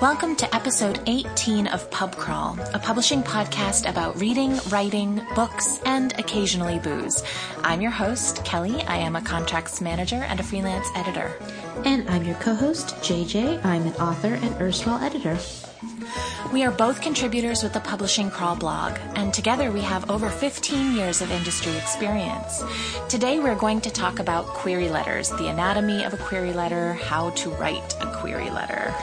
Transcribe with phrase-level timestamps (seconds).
[0.00, 6.12] Welcome to episode 18 of Pub Crawl, a publishing podcast about reading, writing, books, and
[6.20, 7.24] occasionally booze.
[7.64, 8.84] I'm your host, Kelly.
[8.84, 11.36] I am a contracts manager and a freelance editor.
[11.84, 13.64] And I'm your co host, JJ.
[13.64, 15.36] I'm an author and erstwhile editor.
[16.52, 20.94] We are both contributors with the Publishing Crawl blog, and together we have over 15
[20.94, 22.62] years of industry experience.
[23.08, 27.30] Today we're going to talk about query letters, the anatomy of a query letter, how
[27.30, 28.94] to write a query letter.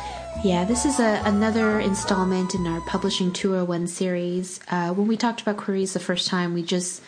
[0.43, 4.59] Yeah, this is a, another installment in our Publishing 201 series.
[4.69, 7.01] Uh, when we talked about queries the first time, we just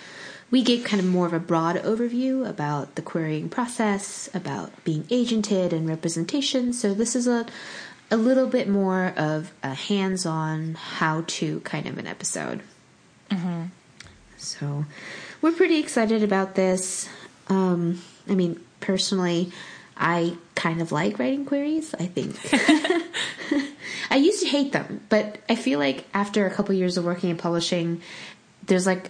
[0.49, 5.03] we gave kind of more of a broad overview about the querying process, about being
[5.03, 6.73] agented and representation.
[6.73, 7.45] So this is a
[8.11, 12.61] a little bit more of a hands-on how-to kind of an episode.
[13.29, 13.63] Mm-hmm.
[14.37, 14.85] So
[15.41, 17.09] we're pretty excited about this.
[17.47, 19.51] Um, I mean, personally,
[19.95, 21.95] I kind of like writing queries.
[21.95, 22.37] I think
[24.11, 27.29] I used to hate them, but I feel like after a couple years of working
[27.29, 28.01] in publishing,
[28.65, 29.09] there's like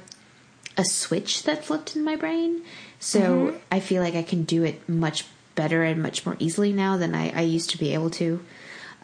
[0.78, 2.62] a switch that flipped in my brain.
[3.00, 3.58] So mm-hmm.
[3.72, 5.26] I feel like I can do it much
[5.56, 8.44] better and much more easily now than I, I used to be able to.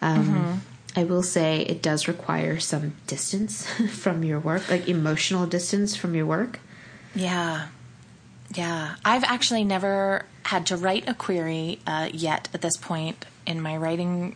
[0.02, 0.54] Um, mm-hmm.
[0.96, 6.16] I will say it does require some distance from your work, like emotional distance from
[6.16, 6.60] your work.
[7.14, 7.68] Yeah.
[8.56, 8.96] Yeah.
[9.06, 13.78] I've actually never had to write a query uh, yet at this point in my
[13.78, 14.36] writing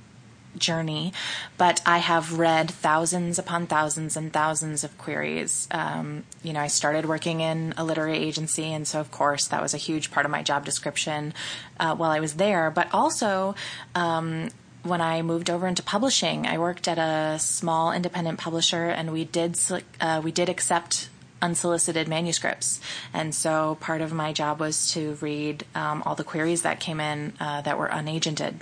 [0.58, 1.14] journey,
[1.58, 5.68] but I have read thousands upon thousands and thousands of queries.
[5.72, 9.62] Um, you know, I started working in a literary agency, and so of course that
[9.62, 11.34] was a huge part of my job description
[11.80, 12.70] uh, while I was there.
[12.70, 13.56] But also,
[13.96, 14.50] um,
[14.84, 19.26] when I moved over into publishing, I worked at a small independent publisher, and we
[19.26, 19.60] did
[20.00, 21.10] uh, we did accept
[21.42, 22.80] unsolicited manuscripts.
[23.14, 27.00] And so part of my job was to read um, all the queries that came
[27.00, 28.56] in uh, that were unagented.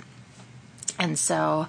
[0.98, 1.68] And so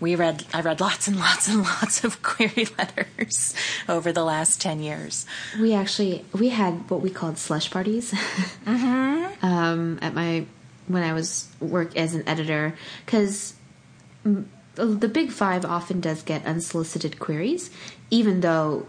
[0.00, 3.54] we read, I read lots and lots and lots of query letters
[3.88, 5.26] over the last 10 years.
[5.58, 8.12] We actually, we had what we called slush parties
[8.66, 9.44] mm-hmm.
[9.44, 10.46] um, at my,
[10.88, 13.54] when I was work as an editor, because
[14.74, 17.70] the big five often does get unsolicited queries,
[18.10, 18.86] even though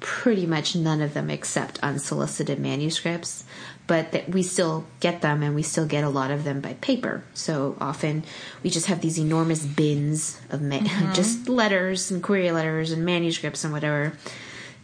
[0.00, 3.44] pretty much none of them accept unsolicited manuscripts,
[3.86, 6.74] but that we still get them and we still get a lot of them by
[6.74, 7.24] paper.
[7.34, 8.22] So often
[8.62, 11.12] we just have these enormous bins of ma- mm-hmm.
[11.14, 14.12] just letters and query letters and manuscripts and whatever.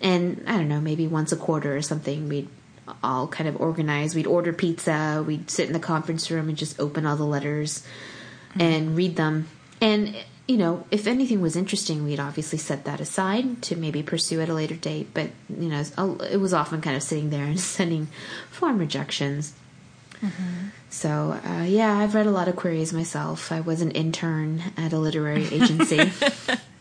[0.01, 2.49] And I don't know, maybe once a quarter or something, we'd
[3.03, 4.15] all kind of organize.
[4.15, 7.85] We'd order pizza, we'd sit in the conference room and just open all the letters
[8.51, 8.61] mm-hmm.
[8.61, 9.49] and read them.
[9.81, 14.41] And you know, if anything was interesting, we'd obviously set that aside to maybe pursue
[14.43, 15.09] at a later date.
[15.15, 15.83] But you know,
[16.31, 18.09] it was often kind of sitting there and sending
[18.51, 19.55] form rejections.
[20.21, 20.69] Mm-hmm.
[20.91, 23.51] So uh, yeah, I've read a lot of queries myself.
[23.51, 26.13] I was an intern at a literary agency.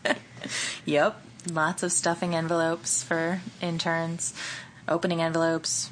[0.84, 4.34] yep, lots of stuffing envelopes for interns,
[4.88, 5.90] opening envelopes,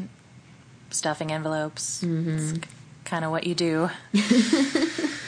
[0.91, 2.03] stuffing envelopes.
[2.03, 2.59] Mm-hmm.
[3.05, 3.91] kind of what you do.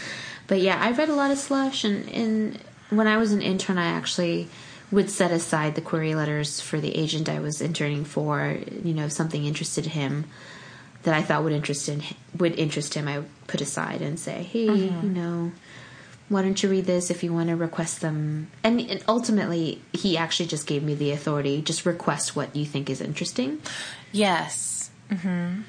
[0.46, 2.58] But yeah, I read a lot of slush, and, and
[2.90, 4.48] when I was an intern, I actually
[4.90, 8.58] would set aside the query letters for the agent I was interning for.
[8.82, 10.26] You know, something interested him
[11.04, 12.02] that I thought would interest in
[12.36, 15.06] would interest him, I would put aside and say, "Hey, mm-hmm.
[15.06, 15.52] you know,
[16.28, 20.16] why don't you read this if you want to request them?" And, and, ultimately, he
[20.16, 23.60] actually just gave me the authority: just request what you think is interesting.
[24.12, 24.90] Yes.
[25.10, 25.62] Mm-hmm.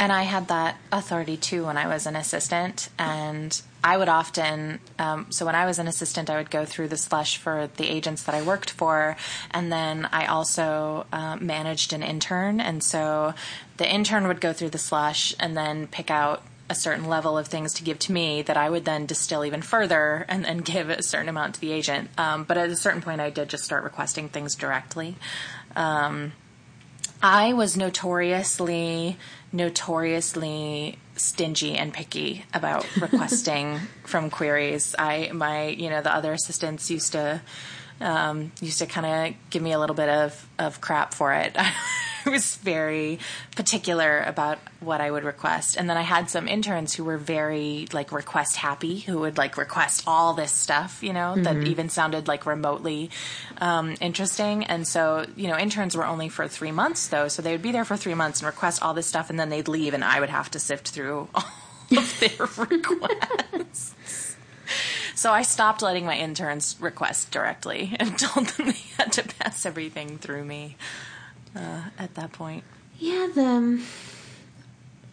[0.00, 4.80] And I had that authority too when I was an assistant, and I would often,
[4.98, 7.88] um, so when I was an assistant, I would go through the slush for the
[7.88, 9.16] agents that I worked for,
[9.50, 13.34] and then I also uh, managed an intern, and so
[13.76, 17.46] the intern would go through the slush and then pick out a certain level of
[17.46, 20.90] things to give to me that I would then distill even further and then give
[20.90, 22.10] a certain amount to the agent.
[22.18, 25.16] Um, but at a certain point, I did just start requesting things directly.
[25.76, 26.32] Um,
[27.22, 29.16] I was notoriously,
[29.52, 34.94] notoriously stingy and picky about requesting from queries.
[34.98, 37.40] I my you know the other assistants used to
[38.00, 41.56] um, used to kind of give me a little bit of of crap for it.
[42.24, 43.18] I was very
[43.56, 45.76] particular about what I would request.
[45.76, 49.56] And then I had some interns who were very like request happy, who would like
[49.56, 51.42] request all this stuff, you know, mm-hmm.
[51.44, 53.10] that even sounded like remotely
[53.60, 54.64] um, interesting.
[54.64, 57.28] And so, you know, interns were only for three months though.
[57.28, 59.48] So they would be there for three months and request all this stuff and then
[59.48, 61.44] they'd leave and I would have to sift through all
[61.96, 64.36] of their requests.
[65.14, 69.66] So I stopped letting my interns request directly and told them they had to pass
[69.66, 70.76] everything through me
[71.56, 72.64] uh, at that point.
[72.98, 73.82] Yeah, the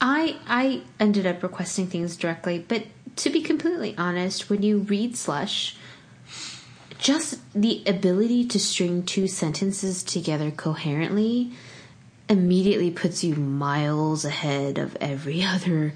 [0.01, 2.83] I I ended up requesting things directly, but
[3.17, 5.75] to be completely honest, when you read Slush,
[6.97, 11.51] just the ability to string two sentences together coherently
[12.27, 15.93] immediately puts you miles ahead of every other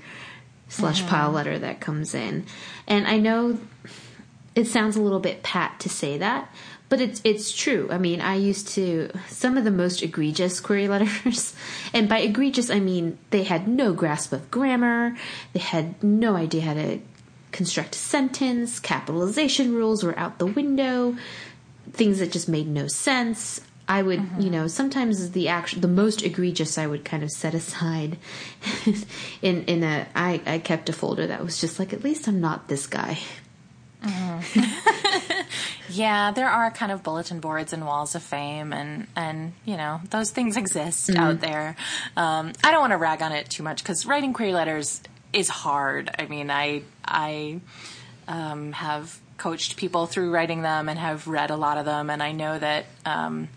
[0.68, 1.10] slush mm-hmm.
[1.10, 2.46] pile letter that comes in.
[2.88, 3.58] And I know
[4.56, 6.54] it sounds a little bit pat to say that,
[6.90, 7.88] but it's it's true.
[7.92, 11.56] I mean, I used to some of the most egregious query letters,
[11.94, 15.16] and by egregious I mean they had no grasp of grammar,
[15.54, 17.00] they had no idea how to
[17.52, 21.16] construct a sentence, capitalization rules were out the window,
[21.92, 23.62] things that just made no sense.
[23.88, 24.42] I would, mm-hmm.
[24.42, 28.18] you know, sometimes the act, the most egregious I would kind of set aside
[29.42, 32.40] in in a I I kept a folder that was just like at least I'm
[32.40, 33.20] not this guy.
[34.04, 35.42] Mm-hmm.
[35.90, 40.02] yeah, there are kind of bulletin boards and walls of fame, and and you know
[40.10, 41.20] those things exist mm-hmm.
[41.20, 41.76] out there.
[42.16, 45.02] Um, I don't want to rag on it too much because writing query letters
[45.34, 46.10] is hard.
[46.18, 47.60] I mean, I I
[48.28, 52.22] um, have coached people through writing them and have read a lot of them, and
[52.22, 53.50] I know that um,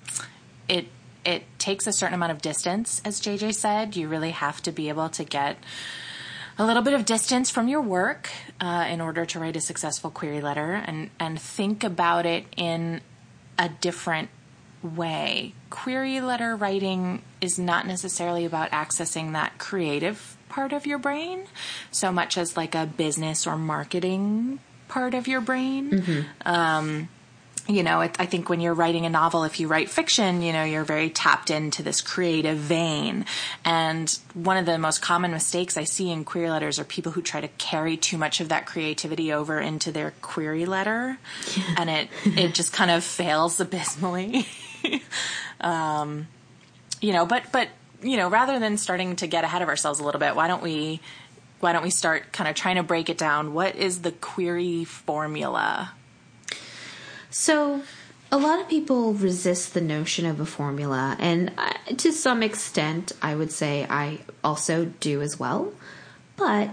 [0.68, 0.86] it
[1.24, 3.96] it takes a certain amount of distance, as JJ said.
[3.96, 5.56] You really have to be able to get
[6.58, 10.10] a little bit of distance from your work uh, in order to write a successful
[10.10, 13.00] query letter and, and think about it in
[13.58, 14.28] a different
[14.82, 15.54] way.
[15.70, 21.44] Query letter writing is not necessarily about accessing that creative part of your brain
[21.90, 24.58] so much as like a business or marketing
[24.88, 25.90] part of your brain.
[25.90, 26.20] Mm-hmm.
[26.44, 27.08] Um,
[27.68, 30.52] you know, it, I think when you're writing a novel, if you write fiction, you
[30.52, 33.24] know, you're very tapped into this creative vein.
[33.64, 37.22] And one of the most common mistakes I see in query letters are people who
[37.22, 41.18] try to carry too much of that creativity over into their query letter,
[41.56, 41.74] yeah.
[41.78, 44.46] and it it just kind of fails abysmally.
[45.60, 46.26] um,
[47.00, 47.68] you know, but but
[48.02, 50.62] you know, rather than starting to get ahead of ourselves a little bit, why don't
[50.62, 51.00] we
[51.60, 53.54] why don't we start kind of trying to break it down?
[53.54, 55.92] What is the query formula?
[57.32, 57.82] So,
[58.30, 61.50] a lot of people resist the notion of a formula, and
[61.96, 65.72] to some extent, I would say I also do as well.
[66.36, 66.70] But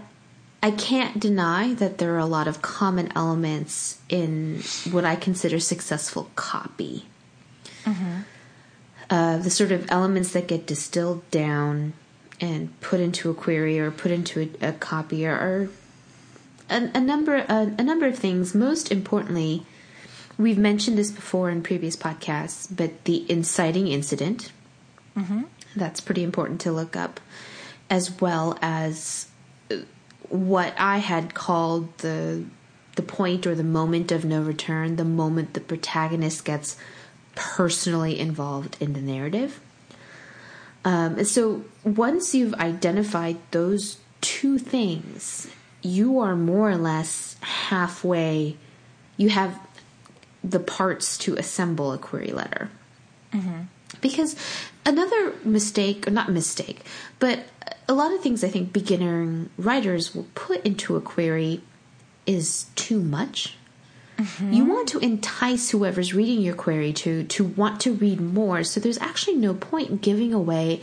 [0.62, 4.62] I can't deny that there are a lot of common elements in
[4.92, 7.06] what I consider successful copy.
[7.86, 8.22] Mm-hmm.
[9.10, 11.94] Uh, the sort of elements that get distilled down
[12.42, 15.70] and put into a query or put into a, a copy are, are
[16.70, 18.54] a, a, number a, a number of things.
[18.54, 19.66] Most importantly,
[20.40, 24.54] We've mentioned this before in previous podcasts, but the inciting incident,
[25.16, 25.44] mm-hmm.
[25.76, 27.20] that's pretty important to look up,
[27.90, 29.28] as well as
[29.70, 29.80] uh,
[30.30, 32.46] what I had called the
[32.96, 36.78] the point or the moment of no return, the moment the protagonist gets
[37.36, 39.60] personally involved in the narrative.
[40.84, 45.48] Um, so once you've identified those two things,
[45.82, 48.58] you are more or less halfway.
[49.18, 49.58] You have
[50.44, 52.70] the parts to assemble a query letter.
[53.34, 53.62] Mm-hmm.
[54.02, 54.36] Because
[54.86, 56.84] another mistake, or not mistake,
[57.20, 57.46] but
[57.88, 61.62] a lot of things I think beginner writers will put into a query
[62.26, 63.56] is too much.
[64.18, 64.54] Mm-hmm.
[64.54, 68.64] You want to entice whoever's reading your query to to want to read more.
[68.64, 70.82] So there's actually no point giving away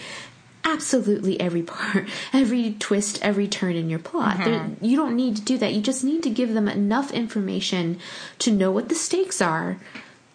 [0.66, 4.36] absolutely every part, every twist, every turn in your plot.
[4.36, 4.84] Mm-hmm.
[4.84, 5.72] You don't need to do that.
[5.72, 7.98] You just need to give them enough information
[8.40, 9.78] to know what the stakes are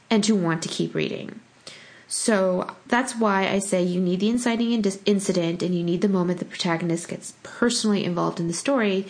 [0.09, 1.39] and to want to keep reading.
[2.07, 4.71] So that's why I say you need the inciting
[5.05, 9.05] incident and you need the moment the protagonist gets personally involved in the story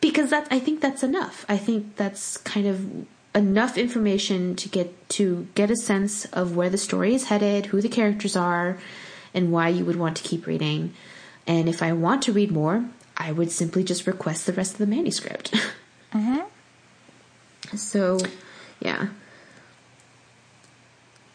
[0.00, 1.44] because that I think that's enough.
[1.48, 6.70] I think that's kind of enough information to get to get a sense of where
[6.70, 8.78] the story is headed, who the characters are,
[9.34, 10.94] and why you would want to keep reading.
[11.46, 12.84] And if I want to read more,
[13.16, 15.54] I would simply just request the rest of the manuscript.
[16.12, 17.76] Mm-hmm.
[17.76, 18.18] So,
[18.80, 19.08] yeah.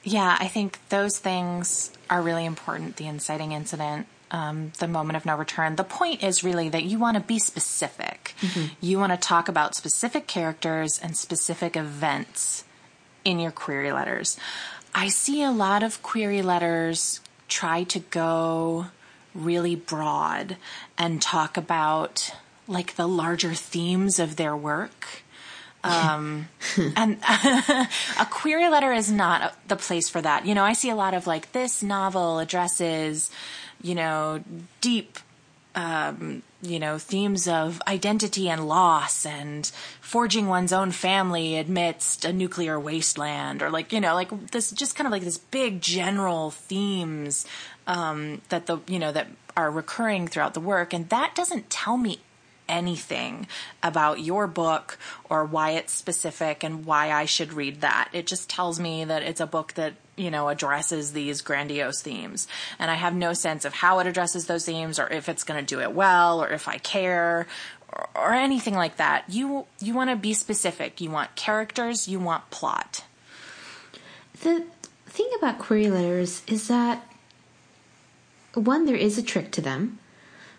[0.04, 5.26] Yeah, I think those things are really important the inciting incident, um, the moment of
[5.26, 5.76] no return.
[5.78, 8.36] The point is really that you want to be specific.
[8.42, 8.74] Mm-hmm.
[8.82, 12.64] You want to talk about specific characters and specific events
[13.26, 14.38] in your query letters.
[14.94, 18.88] I see a lot of query letters try to go
[19.34, 20.58] really broad
[20.98, 22.32] and talk about
[22.68, 25.24] like the larger themes of their work.
[25.84, 26.50] Um,
[26.96, 27.18] and
[28.20, 30.46] a query letter is not the place for that.
[30.46, 33.32] You know, I see a lot of like this novel addresses,
[33.82, 34.44] you know,
[34.82, 35.20] deep
[35.78, 42.34] um, you know, themes of identity and loss and forging one's own family amidst a
[42.34, 46.50] nuclear wasteland, or like, you know, like this, just kind of like this big general
[46.50, 47.46] themes
[47.86, 51.96] um, that the, you know, that are recurring throughout the work, and that doesn't tell
[51.96, 52.20] me
[52.70, 53.48] anything
[53.82, 54.98] about your book
[55.30, 58.10] or why it's specific and why I should read that.
[58.14, 62.48] It just tells me that it's a book that, you know, addresses these grandiose themes.
[62.80, 65.60] And I have no sense of how it addresses those themes or if it's going
[65.64, 67.48] to do it well or if I care
[68.16, 69.26] or, anything like that.
[69.30, 71.02] You you want to be specific.
[71.02, 73.04] You want characters, you want plot.
[74.42, 74.66] The
[75.08, 77.04] thing about query letters is that
[78.54, 80.00] one there is a trick to them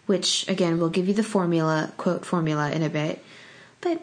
[0.09, 3.23] which again we'll give you the formula quote formula in a bit.
[3.81, 4.03] But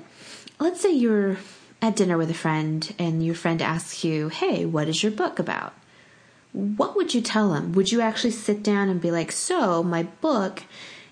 [0.60, 1.38] let's say you're
[1.82, 5.40] at dinner with a friend and your friend asks you hey what is your book
[5.40, 5.74] about?
[6.54, 7.74] What would you tell them?
[7.74, 10.64] Would you actually sit down and be like so my book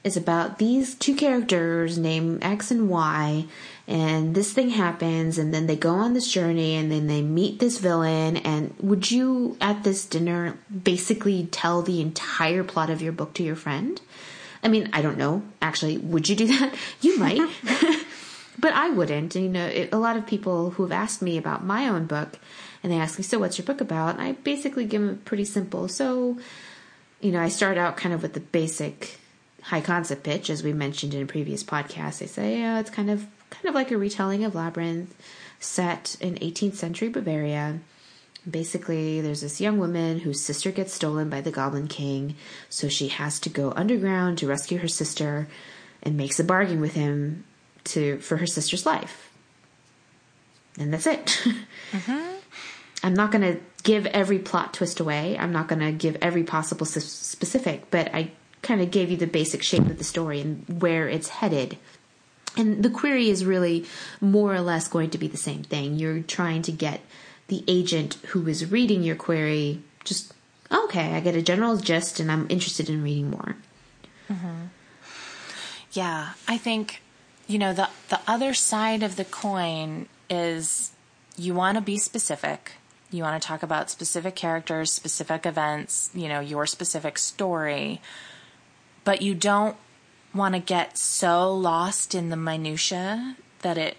[0.03, 3.45] is about these two characters named x and y
[3.88, 7.59] and this thing happens and then they go on this journey and then they meet
[7.59, 13.13] this villain and would you at this dinner basically tell the entire plot of your
[13.13, 14.01] book to your friend
[14.63, 15.43] i mean i don't know.
[15.62, 16.74] Actually would you do that?
[17.01, 17.41] You might.
[18.60, 19.36] But i wouldn't.
[19.36, 22.05] And, you know it, a lot of people who have asked me about my own
[22.05, 22.38] book
[22.82, 24.15] and they ask me so what's your book about?
[24.15, 26.38] And i basically give them pretty simple so
[27.20, 29.17] you know i start out kind of with the basic
[29.63, 32.20] high concept pitch as we mentioned in a previous podcast.
[32.20, 35.15] They say yeah it's kind of kind of like a retelling of Labyrinth
[35.60, 37.79] set in 18th century Bavaria.
[38.50, 42.35] Basically, there's this young woman whose sister gets stolen by the Goblin King,
[42.69, 45.47] so she has to go underground to rescue her sister
[46.01, 47.45] and makes a bargain with him
[47.85, 49.31] to for her sister's life.
[50.77, 51.45] And that's it.
[51.91, 52.38] Mm-hmm.
[53.03, 55.38] I'm not going to give every plot twist away.
[55.38, 58.31] I'm not going to give every possible specific, but I
[58.63, 61.77] kind of gave you the basic shape of the story and where it's headed
[62.57, 63.85] and the query is really
[64.21, 65.97] more or less going to be the same thing.
[65.97, 67.01] You're trying to get
[67.53, 70.33] the agent who is reading your query just,
[70.72, 73.55] okay, I get a general gist and I'm interested in reading more.
[74.31, 74.65] Mm-hmm.
[75.91, 77.03] Yeah, I think,
[77.48, 80.91] you know, the, the other side of the coin is
[81.38, 82.72] you want to be specific.
[83.12, 88.01] You want to talk about specific characters, specific events, you know, your specific story.
[89.03, 89.77] But you don't
[90.33, 93.98] want to get so lost in the minutia that it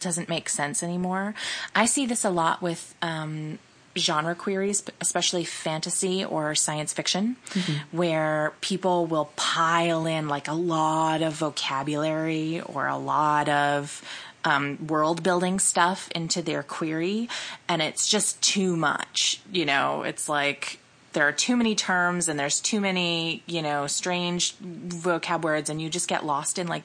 [0.00, 1.34] doesn't make sense anymore.
[1.74, 3.58] I see this a lot with um,
[3.96, 7.96] genre queries, especially fantasy or science fiction, mm-hmm.
[7.96, 14.02] where people will pile in like a lot of vocabulary or a lot of
[14.44, 17.28] um, world building stuff into their query,
[17.68, 19.40] and it's just too much.
[19.52, 20.78] You know, it's like
[21.12, 25.82] there are too many terms and there's too many, you know, strange vocab words and
[25.82, 26.84] you just get lost in like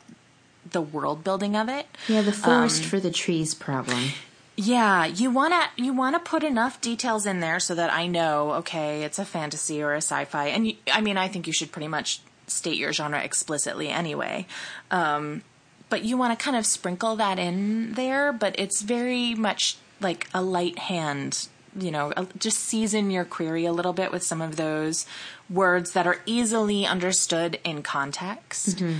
[0.70, 1.88] the world building of it.
[2.08, 4.10] Yeah, the forest um, for the trees problem.
[4.58, 8.08] Yeah, you want to you want to put enough details in there so that I
[8.08, 10.48] know, okay, it's a fantasy or a sci-fi.
[10.48, 14.48] And you, I mean, I think you should pretty much state your genre explicitly anyway.
[14.92, 15.44] Um,
[15.90, 20.28] but you want to kind of sprinkle that in there, but it's very much like
[20.34, 24.56] a light hand you know, just season your query a little bit with some of
[24.56, 25.06] those
[25.50, 28.78] words that are easily understood in context.
[28.78, 29.00] Mm-hmm.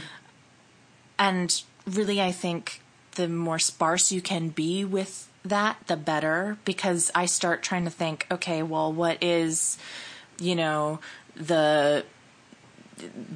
[1.18, 2.82] And really, I think
[3.12, 7.92] the more sparse you can be with that, the better, because I start trying to
[7.92, 9.78] think, okay, well, what is,
[10.40, 11.00] you know,
[11.36, 12.06] the,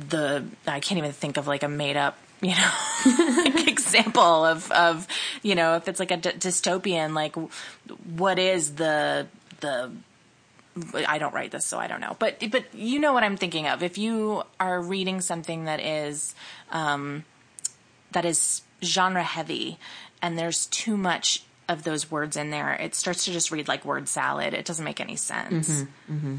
[0.09, 2.71] the, I can't even think of like a made up you know
[3.67, 5.05] example of of
[5.43, 7.35] you know if it's like a d- dystopian like
[8.15, 9.27] what is the
[9.59, 9.91] the
[10.93, 12.15] I don't write this, so I don't know.
[12.19, 13.83] But but you know what I'm thinking of.
[13.83, 16.35] If you are reading something that is
[16.71, 17.25] um,
[18.11, 19.77] that is genre heavy,
[20.21, 23.85] and there's too much of those words in there, it starts to just read like
[23.85, 24.53] word salad.
[24.53, 25.69] It doesn't make any sense.
[25.69, 26.35] Mm-hmm, mm-hmm.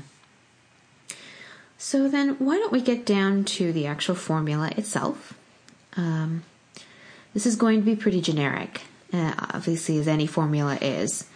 [1.79, 5.33] So then, why don't we get down to the actual formula itself?
[5.97, 6.43] Um,
[7.33, 8.83] this is going to be pretty generic,
[9.15, 11.27] uh, obviously, as any formula is.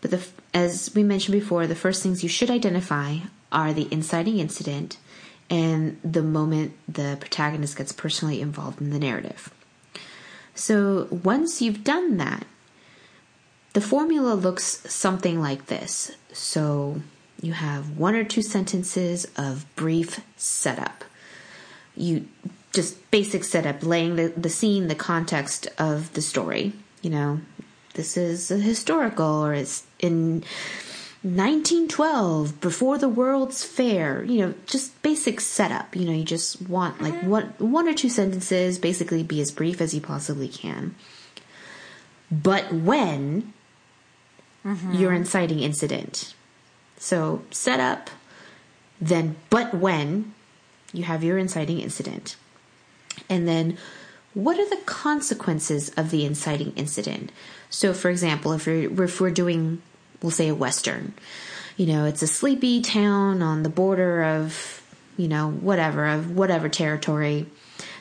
[0.00, 3.18] But the, as we mentioned before, the first things you should identify
[3.52, 4.96] are the inciting incident
[5.50, 9.52] and the moment the protagonist gets personally involved in the narrative.
[10.54, 12.46] So once you've done that,
[13.72, 16.12] the formula looks something like this.
[16.32, 17.02] So
[17.40, 21.04] you have one or two sentences of brief setup.
[21.96, 22.26] You
[22.72, 26.72] just basic setup, laying the, the scene, the context of the story.
[27.02, 27.40] You know,
[27.94, 30.44] this is historical or it's in
[31.22, 37.00] 1912 before the world's fair you know just basic setup you know you just want
[37.02, 40.94] like one one or two sentences basically be as brief as you possibly can
[42.30, 43.52] but when
[44.64, 44.94] mm-hmm.
[44.94, 46.34] you're inciting incident
[46.96, 48.08] so setup
[48.98, 50.32] then but when
[50.92, 52.36] you have your inciting incident.
[53.28, 53.78] And then
[54.34, 57.32] what are the consequences of the inciting incident?
[57.68, 59.82] So, for example, if we're, if we're doing,
[60.22, 61.14] we'll say a Western,
[61.76, 64.82] you know, it's a sleepy town on the border of,
[65.16, 67.46] you know, whatever, of whatever territory.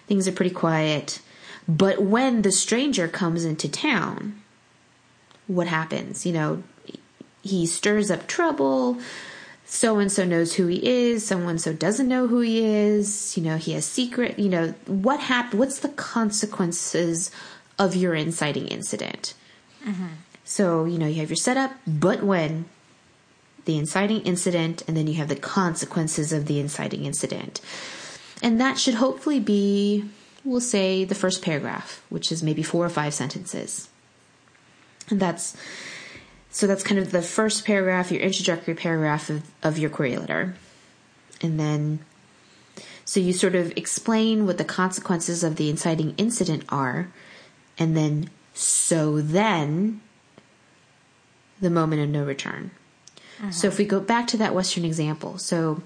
[0.08, 1.22] Things are pretty quiet.
[1.68, 4.42] But when the stranger comes into town,
[5.48, 6.26] what happens?
[6.26, 6.64] You know,
[7.42, 8.98] he stirs up trouble.
[9.66, 11.28] So and so knows who he is.
[11.28, 13.38] So and so doesn't know who he is.
[13.38, 14.40] You know, he has secret.
[14.40, 15.60] You know, what happened?
[15.60, 17.30] What's the consequences
[17.78, 19.36] of your inciting incident?
[19.88, 20.08] Mm-hmm.
[20.50, 22.66] So you know, you have your setup, but when
[23.66, 27.62] the inciting incident, and then you have the consequences of the inciting incident,
[28.42, 30.06] and that should hopefully be,
[30.44, 33.90] we'll say, the first paragraph, which is maybe four or five sentences.
[35.12, 35.56] And that's
[36.50, 40.56] so that's kind of the first paragraph, your introductory paragraph of, of your query letter.
[41.44, 42.00] And then,
[43.06, 47.12] so you sort of explain what the consequences of the inciting incident are.
[47.78, 50.02] And then, so then,
[51.62, 52.72] the moment of no return.
[53.40, 53.52] Uh-huh.
[53.52, 55.82] So if we go back to that Western example, so,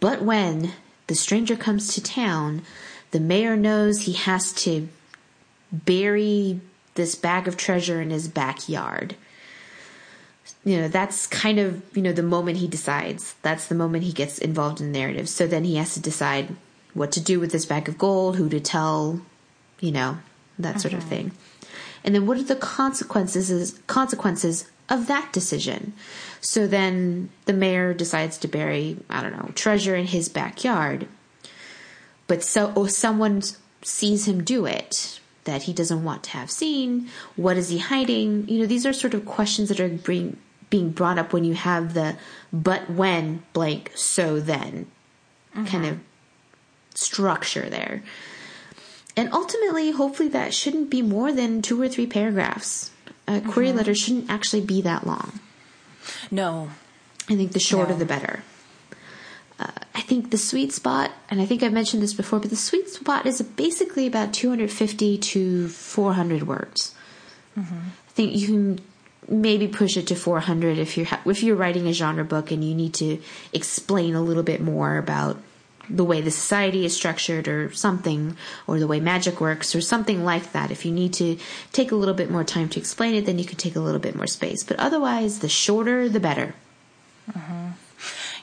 [0.00, 0.72] but when
[1.06, 2.62] the stranger comes to town,
[3.10, 4.88] the mayor knows he has to
[5.72, 6.60] bury
[6.94, 9.16] this bag of treasure in his backyard
[10.64, 14.12] you know that's kind of you know the moment he decides that's the moment he
[14.12, 16.48] gets involved in the narrative so then he has to decide
[16.94, 19.20] what to do with this bag of gold who to tell
[19.80, 20.18] you know
[20.58, 21.08] that sort of uh-huh.
[21.08, 21.32] thing
[22.04, 25.92] and then what are the consequences consequences of that decision
[26.40, 31.06] so then the mayor decides to bury i don't know treasure in his backyard
[32.26, 33.42] but so or someone
[33.82, 38.48] sees him do it that he doesn't want to have seen what is he hiding
[38.48, 40.36] you know these are sort of questions that are being
[40.70, 42.16] being brought up when you have the
[42.52, 44.86] but when blank so then
[45.54, 45.64] mm-hmm.
[45.64, 45.98] kind of
[46.98, 48.02] structure there.
[49.16, 52.90] And ultimately, hopefully, that shouldn't be more than two or three paragraphs.
[53.28, 53.50] A mm-hmm.
[53.50, 55.38] query letter shouldn't actually be that long.
[56.30, 56.70] No.
[57.28, 57.98] I think the shorter no.
[57.98, 58.42] the better.
[59.60, 62.56] Uh, I think the sweet spot, and I think I've mentioned this before, but the
[62.56, 66.94] sweet spot is basically about 250 to 400 words.
[67.58, 67.74] Mm-hmm.
[67.74, 68.80] I think you can
[69.28, 72.74] maybe push it to 400 if you're if you're writing a genre book and you
[72.74, 73.20] need to
[73.52, 75.36] explain a little bit more about
[75.90, 80.24] the way the society is structured or something or the way magic works or something
[80.24, 81.38] like that if you need to
[81.72, 84.00] take a little bit more time to explain it then you can take a little
[84.00, 86.54] bit more space but otherwise the shorter the better
[87.30, 87.68] mm-hmm.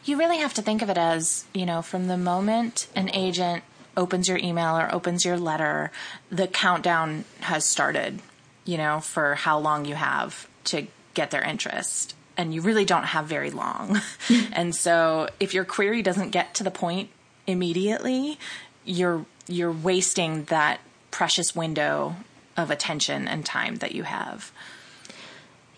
[0.06, 3.64] you really have to think of it as you know from the moment an agent
[3.98, 5.92] opens your email or opens your letter
[6.30, 8.20] the countdown has started
[8.66, 12.14] you know for how long you have to get their interest.
[12.38, 14.02] And you really don't have very long.
[14.54, 17.10] and so if your query doesn't get to the point
[17.48, 18.38] immediately,
[18.84, 20.80] you're you're wasting that
[21.12, 22.16] precious window
[22.58, 24.52] of attention and time that you have.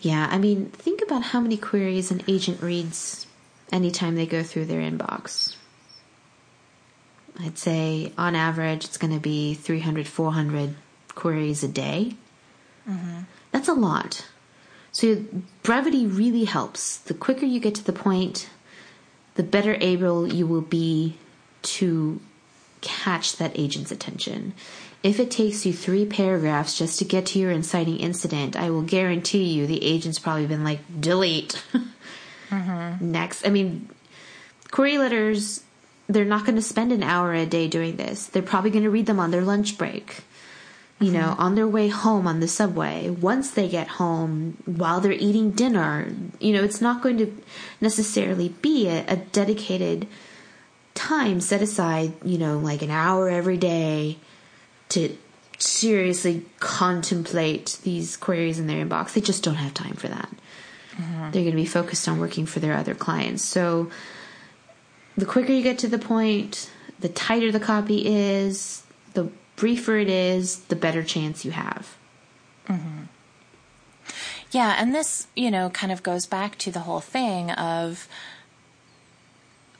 [0.00, 3.26] Yeah, I mean, think about how many queries an agent reads
[3.72, 5.56] anytime they go through their inbox.
[7.40, 10.74] I'd say on average it's going to be 300, 400
[11.14, 12.14] queries a day.
[12.88, 13.20] Mm-hmm.
[13.52, 14.26] That's a lot.
[14.92, 15.24] So
[15.62, 16.96] brevity really helps.
[16.96, 18.48] The quicker you get to the point,
[19.34, 21.16] the better able you will be
[21.62, 22.20] to
[22.80, 24.54] catch that agent's attention.
[25.02, 28.82] If it takes you three paragraphs just to get to your inciting incident, I will
[28.82, 31.62] guarantee you the agent's probably been like, delete.
[32.50, 33.12] mm-hmm.
[33.12, 33.46] Next.
[33.46, 33.88] I mean,
[34.70, 35.62] query letters,
[36.08, 38.26] they're not going to spend an hour a day doing this.
[38.26, 40.24] They're probably going to read them on their lunch break
[41.00, 45.12] you know, on their way home on the subway, once they get home, while they're
[45.12, 46.08] eating dinner,
[46.40, 47.32] you know, it's not going to
[47.80, 50.08] necessarily be a, a, dedicated
[50.98, 54.18] time set aside, you know, like an hour every day
[54.88, 55.16] to
[55.58, 59.12] seriously contemplate these queries in their inbox.
[59.12, 60.28] They just don't have time for that.
[60.96, 61.30] Mm-hmm.
[61.30, 63.44] They're going to be focused on working for their other clients.
[63.44, 63.90] So
[65.16, 68.82] the quicker you get to the point, the tighter the copy is,
[69.14, 71.96] the briefer it is, the better chance you have.
[72.66, 73.04] Mm-hmm.
[74.50, 78.08] Yeah, and this, you know, kind of goes back to the whole thing of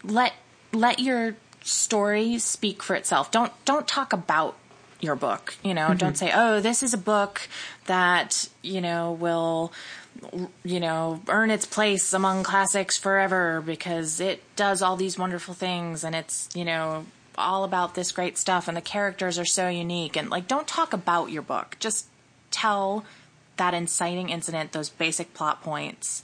[0.04, 0.34] let
[0.72, 3.30] let your story speak for itself.
[3.30, 4.56] Don't don't talk about
[5.00, 5.56] your book.
[5.62, 5.98] You know, mm-hmm.
[5.98, 7.48] don't say, "Oh, this is a book
[7.86, 9.72] that you know will."
[10.64, 16.02] you know, earn its place among classics forever because it does all these wonderful things
[16.02, 17.06] and it's, you know,
[17.38, 20.92] all about this great stuff and the characters are so unique and like don't talk
[20.92, 22.06] about your book just
[22.50, 23.04] tell
[23.56, 26.22] that inciting incident those basic plot points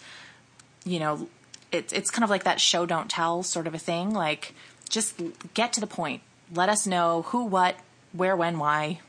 [0.85, 1.29] you know
[1.75, 4.55] it's it's kind of like that show don't tell sort of a thing like
[4.89, 5.21] just
[5.55, 6.23] get to the point.
[6.53, 7.77] Let us know who, what,
[8.13, 9.01] where, when, why.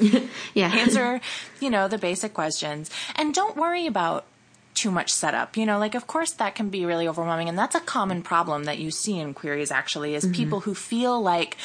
[0.54, 0.72] yeah.
[0.74, 1.20] Answer,
[1.60, 2.90] you know, the basic questions.
[3.14, 4.26] And don't worry about
[4.74, 5.56] too much setup.
[5.56, 8.64] You know, like of course that can be really overwhelming and that's a common problem
[8.64, 10.34] that you see in queries actually is mm-hmm.
[10.34, 11.56] people who feel like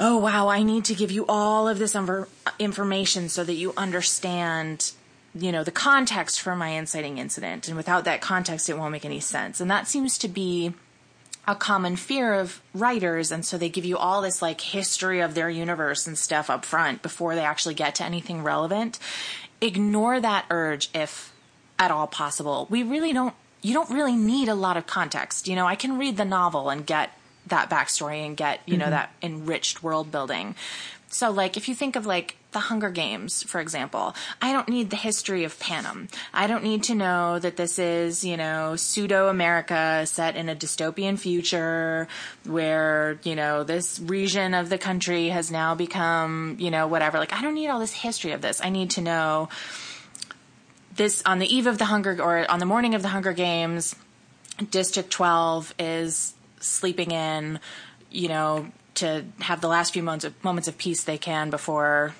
[0.00, 1.96] oh wow, I need to give you all of this
[2.58, 4.92] information so that you understand
[5.34, 9.04] you know the context for my inciting incident and without that context it won't make
[9.04, 9.60] any sense.
[9.60, 10.74] And that seems to be
[11.48, 15.34] a common fear of writers and so they give you all this like history of
[15.34, 18.98] their universe and stuff up front before they actually get to anything relevant
[19.62, 21.32] ignore that urge if
[21.78, 25.56] at all possible we really don't you don't really need a lot of context you
[25.56, 28.82] know i can read the novel and get that backstory and get you mm-hmm.
[28.82, 30.54] know that enriched world building
[31.08, 34.88] so like if you think of like the Hunger Games, for example, I don't need
[34.88, 36.08] the history of Panem.
[36.32, 40.56] I don't need to know that this is, you know, pseudo America set in a
[40.56, 42.08] dystopian future
[42.44, 47.18] where, you know, this region of the country has now become, you know, whatever.
[47.18, 48.62] Like I don't need all this history of this.
[48.62, 49.50] I need to know
[50.96, 53.94] this on the eve of the Hunger or on the morning of the Hunger Games,
[54.70, 57.60] District 12 is sleeping in,
[58.10, 62.14] you know, to have the last few moments of, moments of peace they can before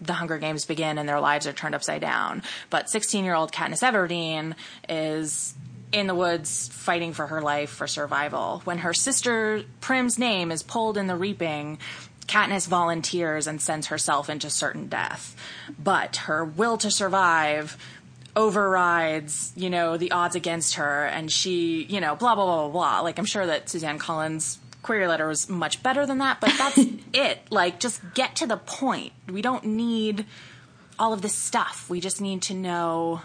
[0.00, 2.42] the Hunger Games begin and their lives are turned upside down.
[2.70, 4.54] But 16 year old Katniss Everdeen
[4.88, 5.54] is
[5.92, 8.62] in the woods fighting for her life for survival.
[8.64, 11.78] When her sister Prim's name is pulled in the reaping,
[12.26, 15.34] Katniss volunteers and sends herself into certain death.
[15.82, 17.76] But her will to survive
[18.36, 22.72] overrides, you know, the odds against her and she, you know, blah, blah, blah, blah,
[22.72, 23.00] blah.
[23.00, 26.78] Like, I'm sure that Suzanne Collins query letter was much better than that, but that's
[27.12, 27.40] it.
[27.50, 29.12] Like, just get to the point.
[29.28, 30.26] We don't need
[30.98, 31.88] all of this stuff.
[31.88, 33.22] We just need to know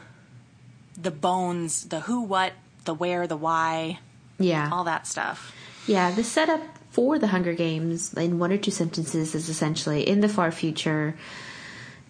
[0.98, 2.54] the bones, the who, what,
[2.86, 4.00] the where, the why.
[4.40, 4.70] Yeah.
[4.72, 5.54] All that stuff.
[5.88, 10.22] Yeah, the setup for the Hunger Games in one or two sentences is essentially in
[10.22, 11.16] the far future,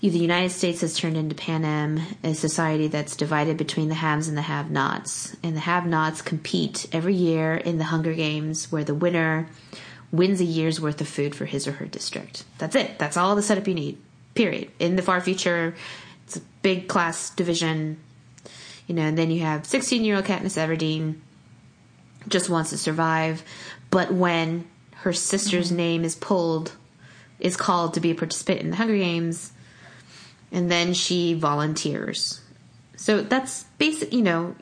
[0.09, 4.37] the United States has turned into Panem, a society that's divided between the haves and
[4.37, 5.35] the have nots.
[5.43, 9.47] And the have nots compete every year in the Hunger Games where the winner
[10.11, 12.43] wins a year's worth of food for his or her district.
[12.57, 12.99] That's it.
[12.99, 13.97] That's all the setup you need.
[14.33, 14.71] Period.
[14.79, 15.75] In the far future,
[16.25, 17.97] it's a big class division.
[18.87, 21.15] You know, and then you have 16 year old Katniss Everdeen
[22.27, 23.43] just wants to survive.
[23.91, 25.77] But when her sister's mm-hmm.
[25.77, 26.73] name is pulled,
[27.39, 29.51] is called to be a participant in the Hunger Games,
[30.55, 32.39] and then she volunteers.
[32.95, 34.55] So that's basic, you know,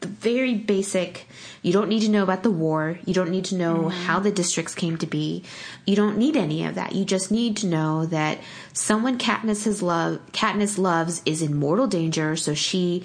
[0.00, 1.28] the very basic.
[1.62, 2.98] You don't need to know about the war.
[3.04, 4.06] You don't need to know mm-hmm.
[4.06, 5.44] how the districts came to be.
[5.84, 6.94] You don't need any of that.
[6.94, 8.38] You just need to know that
[8.72, 13.04] someone Katniss has love Katniss loves is in mortal danger, so she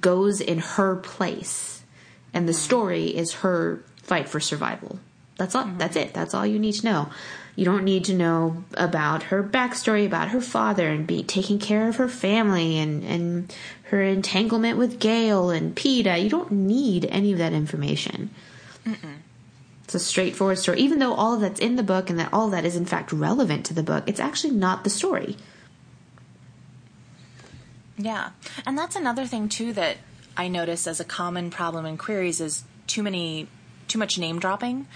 [0.00, 1.82] goes in her place.
[2.32, 2.60] And the mm-hmm.
[2.60, 5.00] story is her fight for survival.
[5.38, 5.64] That's all.
[5.64, 5.78] Mm-hmm.
[5.78, 6.14] That's it.
[6.14, 7.10] That's all you need to know.
[7.60, 11.90] You don't need to know about her backstory, about her father, and be taking care
[11.90, 13.54] of her family, and and
[13.90, 16.22] her entanglement with Gale and Peeta.
[16.22, 18.30] You don't need any of that information.
[18.86, 19.16] Mm-mm.
[19.84, 20.80] It's a straightforward story.
[20.80, 22.86] Even though all of that's in the book, and that all of that is in
[22.86, 25.36] fact relevant to the book, it's actually not the story.
[27.98, 28.30] Yeah,
[28.64, 29.98] and that's another thing too that
[30.34, 33.48] I notice as a common problem in queries is too many,
[33.86, 34.86] too much name dropping.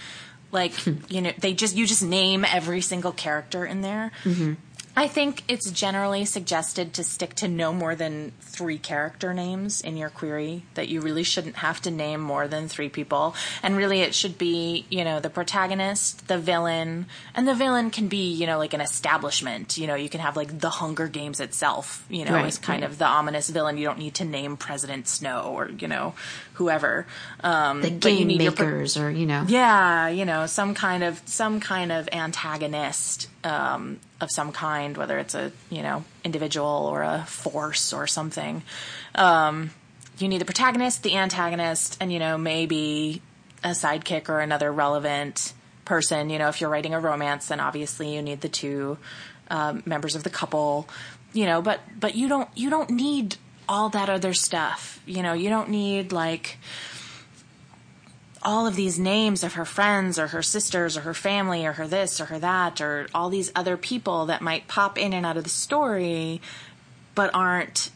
[0.55, 0.73] Like,
[1.11, 4.11] you know, they just, you just name every single character in there.
[4.23, 4.53] Mm-hmm.
[4.95, 9.97] I think it's generally suggested to stick to no more than three character names in
[9.97, 13.35] your query, that you really shouldn't have to name more than three people.
[13.61, 18.07] And really, it should be, you know, the protagonist, the villain, and the villain can
[18.07, 19.77] be, you know, like an establishment.
[19.77, 22.81] You know, you can have like the Hunger Games itself, you know, right, as kind
[22.81, 22.89] right.
[22.89, 23.77] of the ominous villain.
[23.77, 26.13] You don't need to name President Snow or, you know,
[26.53, 27.05] whoever.
[27.43, 31.91] Um, the game makers, or you know, yeah, you know, some kind of some kind
[31.91, 37.93] of antagonist um, of some kind, whether it's a you know individual or a force
[37.93, 38.63] or something.
[39.13, 39.71] Um,
[40.17, 43.21] you need the protagonist, the antagonist, and you know maybe
[43.63, 46.29] a sidekick or another relevant person.
[46.29, 48.97] You know, if you're writing a romance, then obviously you need the two
[49.49, 50.87] um, members of the couple.
[51.33, 53.35] You know, but but you don't you don't need
[53.67, 55.01] all that other stuff.
[55.05, 56.57] You know, you don't need like
[58.45, 61.87] all of these names of her friends or her sisters or her family or her
[61.87, 65.35] this or her that or all these other people that might pop in and out
[65.35, 66.39] of the story
[67.15, 67.89] but aren't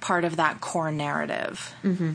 [0.00, 1.74] part of that core narrative.
[1.82, 2.12] Mm-hmm.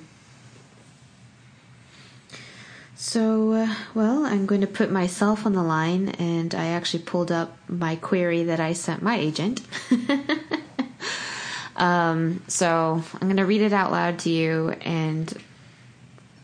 [2.95, 7.31] So, uh, well, I'm going to put myself on the line, and I actually pulled
[7.31, 9.61] up my query that I sent my agent.
[11.75, 15.35] um, so, I'm going to read it out loud to you, and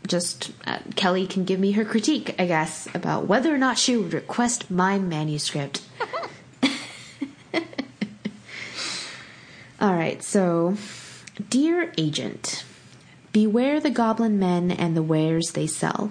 [0.08, 3.96] just uh, Kelly can give me her critique, I guess, about whether or not she
[3.96, 5.82] would request my manuscript.
[9.80, 10.76] All right, so
[11.50, 12.64] Dear Agent,
[13.32, 16.10] beware the goblin men and the wares they sell.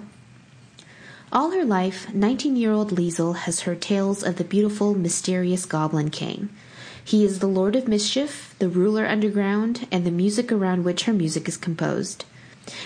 [1.30, 6.08] All her life, 19 year old Liesel has heard tales of the beautiful, mysterious Goblin
[6.08, 6.48] King.
[7.04, 11.12] He is the Lord of Mischief, the ruler underground, and the music around which her
[11.12, 12.24] music is composed.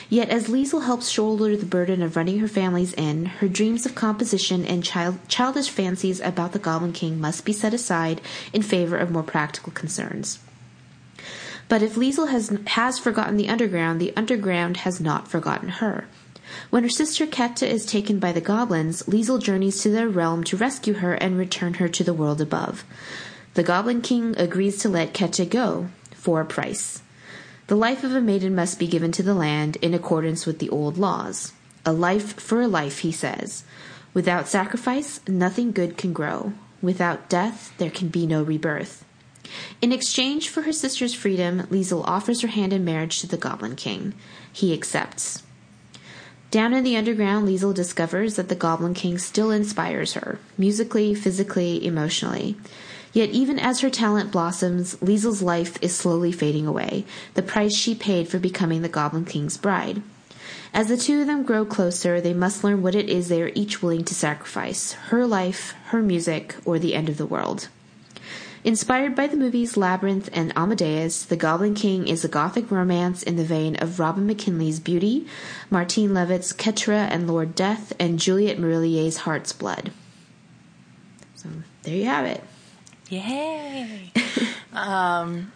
[0.09, 3.95] Yet, as Liesel helps shoulder the burden of running her family's inn, her dreams of
[3.95, 8.21] composition and child- childish fancies about the Goblin King must be set aside
[8.53, 10.39] in favor of more practical concerns.
[11.69, 16.07] But if Liesel has, has forgotten the underground, the underground has not forgotten her.
[16.71, 20.57] When her sister Ketta is taken by the goblins, Liesel journeys to their realm to
[20.57, 22.85] rescue her and return her to the world above.
[23.55, 27.02] The Goblin King agrees to let Ketta go for a price.
[27.73, 30.69] The life of a maiden must be given to the land in accordance with the
[30.69, 31.55] old laws.
[31.87, 33.65] A life for a life, he says.
[34.13, 36.53] Without sacrifice, nothing good can grow.
[36.83, 39.07] Without death, there can be no rebirth.
[39.81, 43.75] In exchange for her sister's freedom, Liesel offers her hand in marriage to the Goblin
[43.75, 44.13] King.
[44.53, 45.43] He accepts.
[46.51, 51.87] Down in the underground, Liesel discovers that the Goblin King still inspires her, musically, physically,
[51.87, 52.55] emotionally.
[53.13, 57.95] Yet even as her talent blossoms, Liesel's life is slowly fading away, the price she
[57.95, 60.03] paid for becoming the Goblin King's bride.
[60.75, 63.53] As the two of them grow closer, they must learn what it is they are
[63.55, 67.69] each willing to sacrifice her life, her music, or the end of the world.
[68.65, 73.37] Inspired by the movies Labyrinth and Amadeus, The Goblin King is a gothic romance in
[73.37, 75.27] the vein of Robin McKinley's Beauty,
[75.69, 79.91] Martine Leavitt's Keturah and Lord Death, and Juliet Marillier's Heart's Blood.
[81.35, 81.49] So
[81.83, 82.43] there you have it.
[83.13, 84.11] Yay!
[84.73, 85.53] um,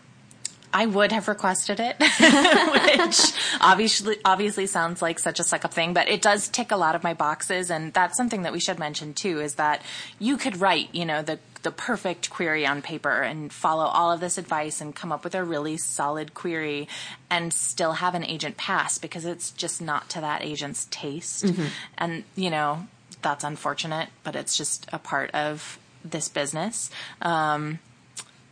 [0.74, 1.96] I would have requested it,
[2.98, 6.76] which obviously obviously sounds like such a suck up thing, but it does tick a
[6.76, 9.40] lot of my boxes, and that's something that we should mention too.
[9.40, 9.80] Is that
[10.18, 14.20] you could write, you know, the the perfect query on paper and follow all of
[14.20, 16.88] this advice and come up with a really solid query
[17.30, 21.68] and still have an agent pass because it's just not to that agent's taste, mm-hmm.
[21.96, 22.86] and you know
[23.22, 25.78] that's unfortunate, but it's just a part of
[26.10, 26.90] this business.
[27.22, 27.78] Um,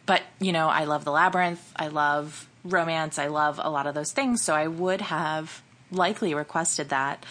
[0.06, 1.72] but you know, I love the labyrinth.
[1.76, 3.18] I love romance.
[3.18, 4.42] I love a lot of those things.
[4.42, 7.24] So I would have likely requested that.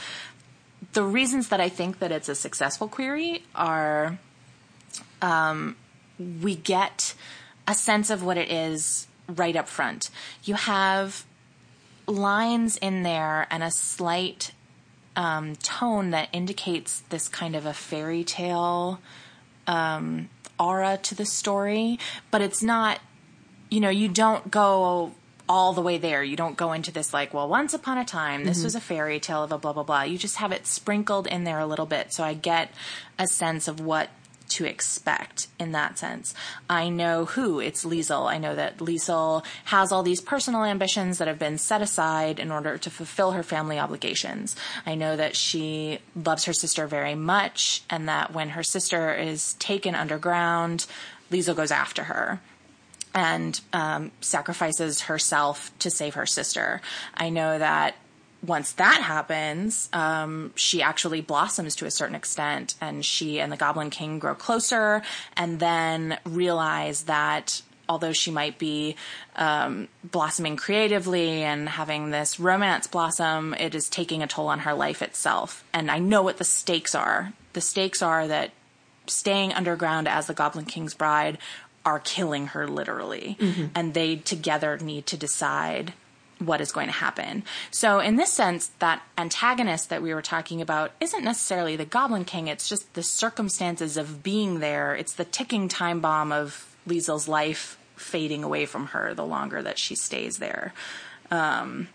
[0.94, 4.20] The reasons that I think that it's a successful query are
[5.22, 5.76] um,
[6.42, 7.16] we get
[7.68, 10.10] a sense of what it is right up front.
[10.44, 11.26] You have
[12.06, 14.52] lines in there and a slight
[15.16, 19.00] um, tone that indicates this kind of a fairy tale
[19.68, 22.00] um, aura to the story,
[22.32, 23.00] but it's not,
[23.70, 25.14] you know, you don't go
[25.48, 26.24] all the way there.
[26.24, 28.66] You don't go into this like, well, once upon a time, this mm-hmm.
[28.66, 30.04] was a fairy tale of a blah, blah, blah.
[30.04, 32.14] You just have it sprinkled in there a little bit.
[32.14, 32.72] So I get
[33.20, 34.10] a sense of what
[34.54, 36.34] to expect in that sense.
[36.70, 38.30] I know who it's Liesel.
[38.30, 42.52] I know that Liesel has all these personal ambitions that have been set aside in
[42.52, 44.56] order to fulfill her family obligations.
[44.86, 49.54] I know that she loves her sister very much and that when her sister is
[49.56, 50.86] taken underground,
[51.32, 52.42] Liesel goes after her
[53.16, 56.82] and um, sacrifices herself to save her sister.
[57.14, 57.96] I know that
[58.46, 63.58] once that happens, um, she actually blossoms to a certain extent, and she and the
[63.58, 65.02] Goblin King grow closer,
[65.38, 68.96] and then realize that although she might be
[69.36, 74.74] um, blossoming creatively and having this romance blossom, it is taking a toll on her
[74.74, 75.64] life itself.
[75.74, 77.34] And I know what the stakes are.
[77.54, 78.52] The stakes are that
[79.08, 81.38] staying underground as the Goblin King's bride
[81.86, 83.66] are killing her literally, mm-hmm.
[83.76, 85.94] and they together need to decide
[86.46, 87.44] what is going to happen.
[87.72, 92.26] So, in this sense, that antagonist that we were talking about isn't necessarily the Goblin
[92.26, 94.96] King, it's just the circumstances of being there.
[94.96, 99.80] It's the ticking time bomb of Liesel's life fading away from her the longer that
[99.80, 100.74] she stays there.
[101.32, 101.88] Um,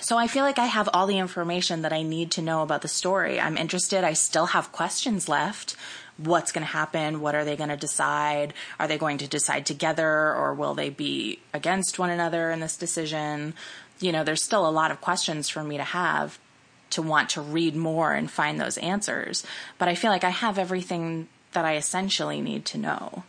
[0.00, 2.82] so I feel like I have all the information that I need to know about
[2.82, 3.40] the story.
[3.40, 4.04] I'm interested.
[4.04, 5.76] I still have questions left
[6.18, 9.64] what's going to happen, what are they going to decide, are they going to decide
[9.64, 13.54] together or will they be against one another in this decision?
[14.00, 16.38] You know, there's still a lot of questions for me to have
[16.90, 19.44] to want to read more and find those answers.
[19.78, 23.24] But I feel like I have everything that I essentially need to know.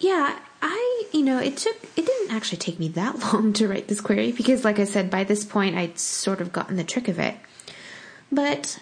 [0.00, 3.88] Yeah, I, you know, it took, it didn't actually take me that long to write
[3.88, 7.08] this query because, like I said, by this point I'd sort of gotten the trick
[7.08, 7.36] of it.
[8.30, 8.78] But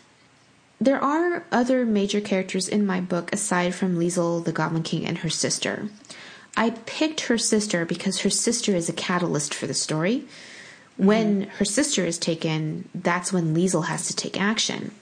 [0.81, 5.19] there are other major characters in my book aside from Liesel, the Goblin King, and
[5.19, 5.89] her sister.
[6.57, 10.25] I picked her sister because her sister is a catalyst for the story.
[10.97, 11.51] When mm-hmm.
[11.51, 14.93] her sister is taken, that's when Liesel has to take action.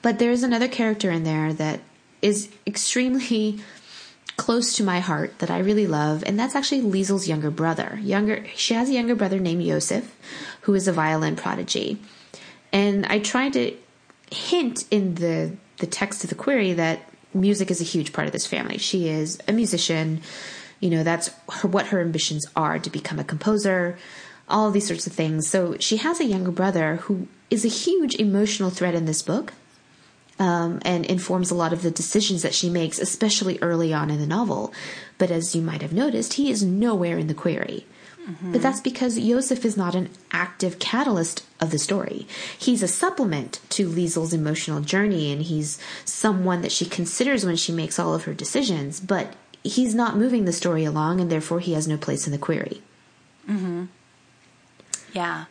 [0.00, 1.80] But there's another character in there that
[2.20, 3.60] is extremely
[4.36, 7.98] close to my heart that I really love, and that's actually Liesel's younger brother.
[8.02, 10.16] Younger, she has a younger brother named Josef,
[10.62, 11.98] who is a violin prodigy.
[12.72, 13.76] And I tried to
[14.32, 17.00] hint in the the text of the query that
[17.34, 18.78] music is a huge part of this family.
[18.78, 20.22] She is a musician.
[20.80, 23.98] You know, that's her, what her ambitions are to become a composer,
[24.48, 25.48] all these sorts of things.
[25.48, 29.52] So she has a younger brother who is a huge emotional thread in this book
[30.38, 34.18] um, and informs a lot of the decisions that she makes, especially early on in
[34.18, 34.72] the novel.
[35.18, 37.86] But as you might have noticed, he is nowhere in the query.
[38.28, 38.52] Mm-hmm.
[38.52, 42.26] But that's because Josef is not an active catalyst of the story.
[42.56, 47.72] He's a supplement to Liesl's emotional journey, and he's someone that she considers when she
[47.72, 51.72] makes all of her decisions, but he's not moving the story along, and therefore he
[51.72, 52.80] has no place in the query.
[53.48, 53.86] Mm-hmm.
[55.12, 55.46] Yeah.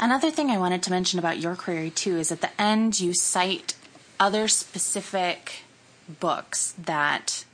[0.00, 3.14] Another thing I wanted to mention about your query, too, is at the end you
[3.14, 3.74] cite
[4.18, 5.62] other specific
[6.20, 7.44] books that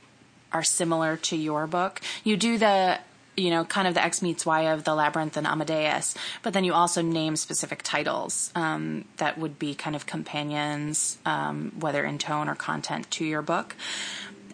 [0.51, 2.01] are similar to your book.
[2.23, 2.99] You do the
[3.35, 6.63] you know, kind of the X meets Y of the Labyrinth and Amadeus, but then
[6.63, 12.17] you also name specific titles um, that would be kind of companions, um, whether in
[12.17, 13.75] tone or content, to your book.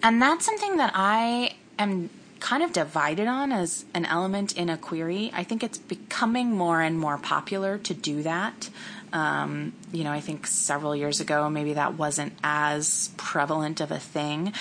[0.01, 4.77] And that's something that I am kind of divided on as an element in a
[4.77, 5.29] query.
[5.33, 8.69] I think it's becoming more and more popular to do that.
[9.11, 13.99] Um, you know, I think several years ago, maybe that wasn't as prevalent of a
[13.99, 14.53] thing.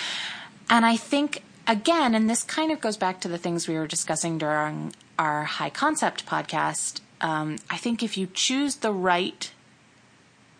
[0.69, 3.87] And I think again, and this kind of goes back to the things we were
[3.87, 6.99] discussing during our high concept podcast.
[7.21, 9.51] Um, I think if you choose the right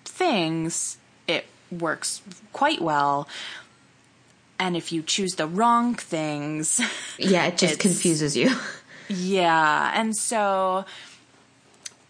[0.05, 2.21] things, it works
[2.53, 3.27] quite well.
[4.59, 6.79] And if you choose the wrong things,
[7.17, 8.51] yeah, it just confuses you.
[9.07, 9.91] yeah.
[9.95, 10.85] And so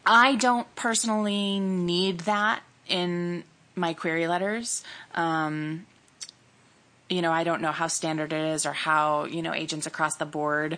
[0.06, 3.44] I don't personally need that in
[3.76, 4.84] my query letters.
[5.16, 5.86] Um,
[7.10, 10.16] you know, I don't know how standard it is or how, you know, agents across
[10.16, 10.78] the board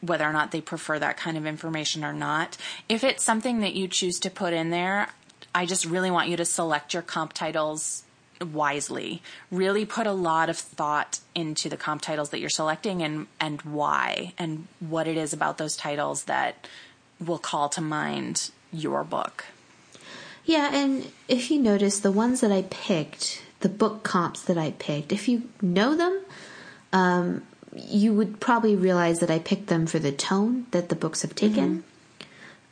[0.00, 2.56] whether or not they prefer that kind of information or not.
[2.88, 5.08] If it's something that you choose to put in there,
[5.54, 8.04] I just really want you to select your comp titles
[8.40, 9.22] wisely.
[9.50, 13.60] Really put a lot of thought into the comp titles that you're selecting and and
[13.62, 16.68] why and what it is about those titles that
[17.24, 19.46] will call to mind your book.
[20.44, 24.72] Yeah, and if you notice the ones that I picked the book comps that I
[24.72, 25.12] picked.
[25.12, 26.20] If you know them,
[26.92, 27.42] um,
[27.74, 31.34] you would probably realize that I picked them for the tone that the books have
[31.34, 31.78] taken.
[31.78, 31.84] Mm-hmm.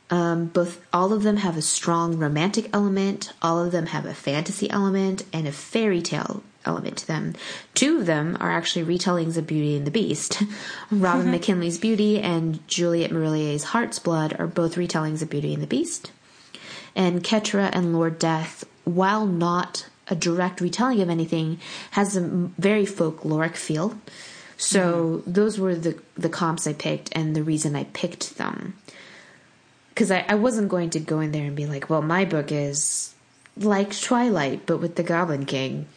[0.09, 3.33] Um, both all of them have a strong romantic element.
[3.41, 7.33] All of them have a fantasy element and a fairy tale element to them.
[7.73, 10.43] Two of them are actually retellings of Beauty and the Beast.
[10.91, 11.31] Robin mm-hmm.
[11.31, 16.11] McKinley's Beauty and Juliet Marillier's Heart's Blood are both retellings of Beauty and the Beast.
[16.95, 21.59] And Keturah and Lord Death, while not a direct retelling of anything
[21.91, 23.99] has a very folkloric feel.
[24.57, 25.31] So mm-hmm.
[25.31, 28.75] those were the the comps I picked and the reason I picked them.
[29.89, 32.51] Because I, I wasn't going to go in there and be like, well, my book
[32.51, 33.15] is
[33.55, 35.87] like Twilight, but with the Goblin King.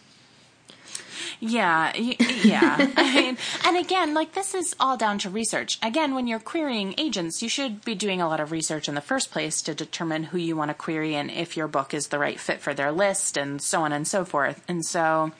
[1.40, 2.92] Yeah, yeah.
[2.96, 5.78] I mean, and again, like this is all down to research.
[5.82, 9.00] Again, when you're querying agents, you should be doing a lot of research in the
[9.00, 12.18] first place to determine who you want to query and if your book is the
[12.18, 14.62] right fit for their list and so on and so forth.
[14.68, 15.32] And so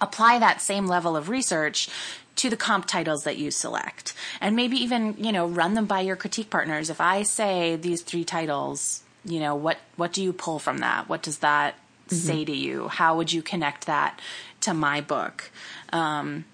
[0.00, 1.88] apply that same level of research
[2.36, 4.14] to the comp titles that you select.
[4.40, 6.88] And maybe even, you know, run them by your critique partners.
[6.88, 11.08] If I say these three titles, you know, what what do you pull from that?
[11.08, 11.74] What does that
[12.08, 12.16] mm-hmm.
[12.16, 12.88] say to you?
[12.88, 14.20] How would you connect that
[14.66, 15.50] to my book.
[15.92, 16.44] Um,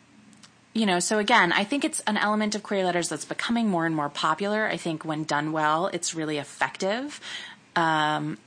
[0.74, 3.86] you know, so again, I think it's an element of query letters that's becoming more
[3.86, 4.66] and more popular.
[4.66, 7.20] I think when done well, it's really effective.
[7.74, 8.38] Um,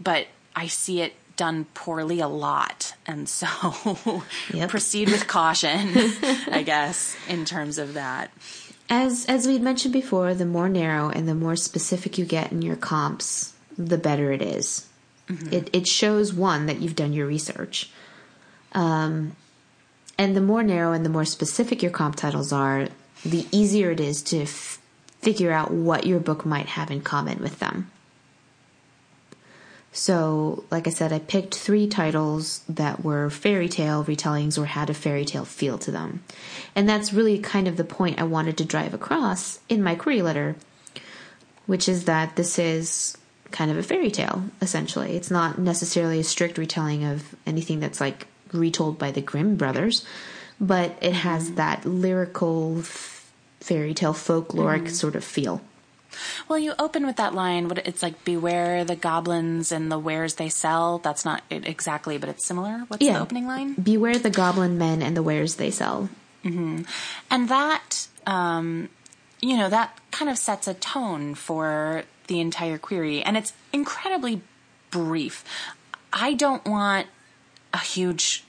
[0.00, 2.94] but I see it done poorly a lot.
[3.06, 3.46] And so
[4.52, 4.70] yep.
[4.70, 5.90] proceed with caution,
[6.50, 8.30] I guess, in terms of that.
[8.90, 12.60] As as we mentioned before, the more narrow and the more specific you get in
[12.60, 14.86] your comps, the better it is.
[15.28, 15.52] Mm-hmm.
[15.52, 17.90] It it shows one that you've done your research.
[18.72, 19.36] Um,
[20.18, 22.88] and the more narrow and the more specific your comp titles are,
[23.24, 24.80] the easier it is to f-
[25.20, 27.90] figure out what your book might have in common with them.
[29.94, 34.88] So, like I said, I picked three titles that were fairy tale retellings or had
[34.88, 36.24] a fairy tale feel to them.
[36.74, 40.22] And that's really kind of the point I wanted to drive across in my query
[40.22, 40.56] letter,
[41.66, 43.18] which is that this is
[43.52, 45.16] kind of a fairy tale, essentially.
[45.16, 50.04] It's not necessarily a strict retelling of anything that's like retold by the Grimm brothers,
[50.60, 51.56] but it has mm-hmm.
[51.56, 52.82] that lyrical
[53.60, 54.88] fairy tale folkloric mm-hmm.
[54.88, 55.60] sort of feel.
[56.48, 57.68] Well, you open with that line.
[57.68, 62.18] What it's like: "Beware the goblins and the wares they sell." That's not it exactly,
[62.18, 62.84] but it's similar.
[62.88, 63.14] What's Yeah.
[63.14, 63.74] the opening line?
[63.74, 66.10] Beware the goblin men and the wares they sell.
[66.44, 68.88] And that, um,
[69.40, 74.42] you know, that kind of sets a tone for the entire query, and it's incredibly
[74.90, 75.44] brief.
[76.12, 77.06] I don't want
[77.72, 78.44] a huge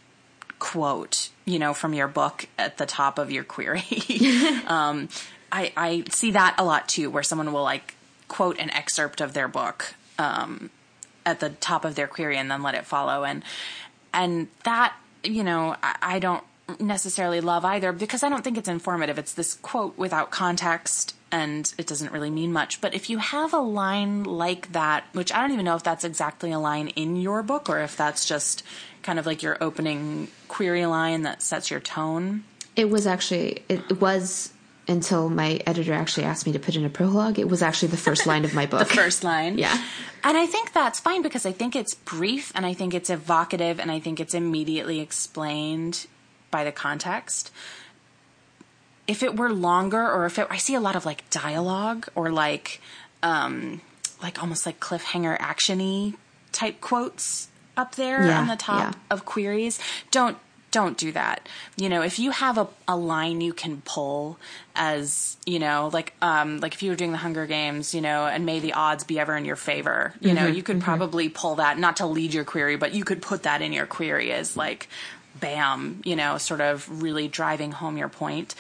[0.59, 3.84] quote, you know, from your book at the top of your query.
[4.67, 5.09] um,
[5.51, 7.95] I, I see that a lot too, where someone will like
[8.28, 10.69] quote an excerpt of their book um,
[11.26, 13.43] at the top of their query and then let it follow, and
[14.13, 16.43] and that you know I, I don't
[16.80, 19.17] necessarily love either because I don't think it's informative.
[19.17, 22.80] It's this quote without context and it doesn't really mean much.
[22.80, 26.03] But if you have a line like that, which I don't even know if that's
[26.03, 28.63] exactly a line in your book or if that's just
[29.01, 32.43] kind of like your opening query line that sets your tone.
[32.76, 34.53] It was actually it, was
[34.88, 37.39] until my editor actually asked me to put in a prologue.
[37.39, 38.88] It was actually the first line of my book.
[38.88, 39.57] the first line.
[39.57, 39.84] Yeah.
[40.24, 43.80] And I think that's fine because I think it's brief and I think it's evocative
[43.80, 46.07] and I think it's immediately explained
[46.54, 47.51] by the context.
[49.08, 52.32] If it were longer or if it, I see a lot of like dialogue or
[52.32, 52.80] like,
[53.22, 53.82] um,
[54.22, 56.14] like almost like cliffhanger actiony
[56.54, 58.99] type quotes up there Yeah, on the top yeah.
[59.12, 59.80] of queries.
[60.12, 60.38] Don't
[60.72, 61.47] don't do that.
[61.78, 64.39] You know, if you have a, a line you can pull
[64.76, 68.26] as, you know, like um like if you were doing the Hunger Games, you know,
[68.26, 71.56] and may the odds be ever in your favor, you know, you could probably pull
[71.56, 74.56] that not to lead your query, but you could put that in your query as
[74.58, 74.88] like
[75.39, 78.55] bam, you know, sort of really driving home your point.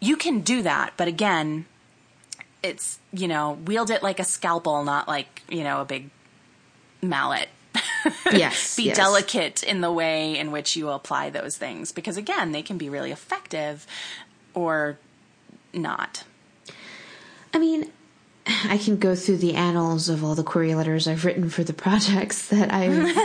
[0.00, 1.66] You can do that, but again,
[2.62, 6.10] it's, you know, wield it like a scalpel, not like, you know, a big
[7.02, 7.48] mallet.
[8.32, 8.76] Yes.
[8.76, 8.96] be yes.
[8.96, 12.88] delicate in the way in which you apply those things because again they can be
[12.88, 13.84] really effective
[14.54, 14.98] or
[15.72, 16.22] not
[17.56, 17.90] I mean,
[18.46, 21.72] I can go through the annals of all the query letters I've written for the
[21.72, 23.16] projects that I've.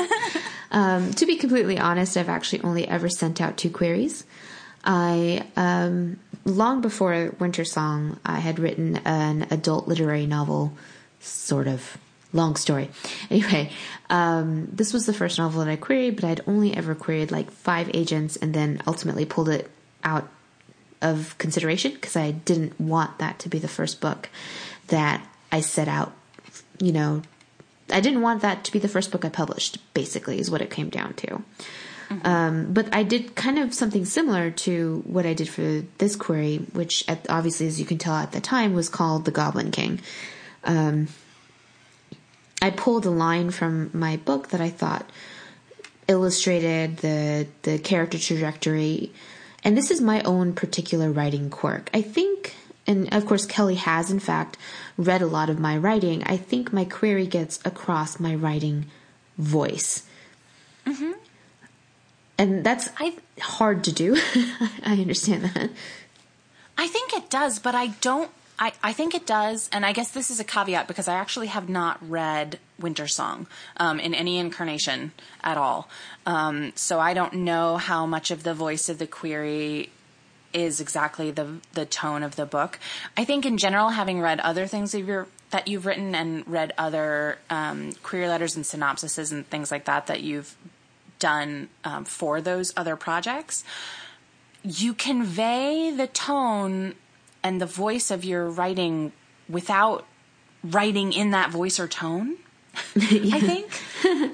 [0.71, 4.23] um, to be completely honest, I've actually only ever sent out two queries.
[4.83, 10.73] I um, long before Wintersong, I had written an adult literary novel,
[11.19, 11.97] sort of
[12.33, 12.89] long story.
[13.29, 13.71] Anyway,
[14.09, 17.49] um, this was the first novel that I queried, but I'd only ever queried like
[17.49, 19.69] five agents, and then ultimately pulled it
[20.03, 20.27] out
[21.01, 24.29] of consideration because I didn't want that to be the first book
[24.87, 26.13] that I set out.
[26.79, 27.21] You know,
[27.91, 29.77] I didn't want that to be the first book I published.
[29.93, 31.43] Basically, is what it came down to.
[32.25, 36.57] Um, but I did kind of something similar to what I did for this query,
[36.73, 40.01] which at, obviously, as you can tell at the time, was called the Goblin King.
[40.65, 41.07] Um,
[42.61, 45.09] I pulled a line from my book that I thought
[46.07, 49.11] illustrated the the character trajectory
[49.63, 54.11] and this is my own particular writing quirk i think and of course kelly has
[54.11, 54.57] in fact
[54.97, 58.85] read a lot of my writing i think my query gets across my writing
[59.37, 60.05] voice.
[62.37, 64.15] And that's I- hard to do.
[64.83, 65.69] I understand that.
[66.77, 68.31] I think it does but i don't
[68.61, 71.47] I, I think it does, and I guess this is a caveat because I actually
[71.47, 75.13] have not read Wintersong um, in any incarnation
[75.43, 75.89] at all.
[76.27, 79.89] Um, so I don't know how much of the voice of the query
[80.53, 82.79] is exactly the the tone of the book.
[83.17, 86.73] I think in general, having read other things that you've, that you've written and read
[86.77, 90.55] other um, query letters and synopsises and things like that that you've
[91.19, 93.63] done um, for those other projects,
[94.63, 96.95] you convey the tone
[97.43, 99.11] and the voice of your writing
[99.49, 100.05] without
[100.63, 102.37] writing in that voice or tone.
[102.95, 102.99] I
[103.99, 104.31] think.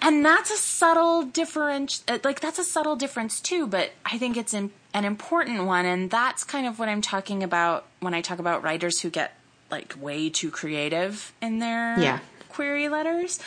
[0.00, 4.36] and that's a subtle difference uh, like that's a subtle difference too but i think
[4.36, 8.20] it's in, an important one and that's kind of what i'm talking about when i
[8.20, 9.34] talk about writers who get
[9.70, 12.18] like way too creative in their Yeah.
[12.48, 13.38] query letters.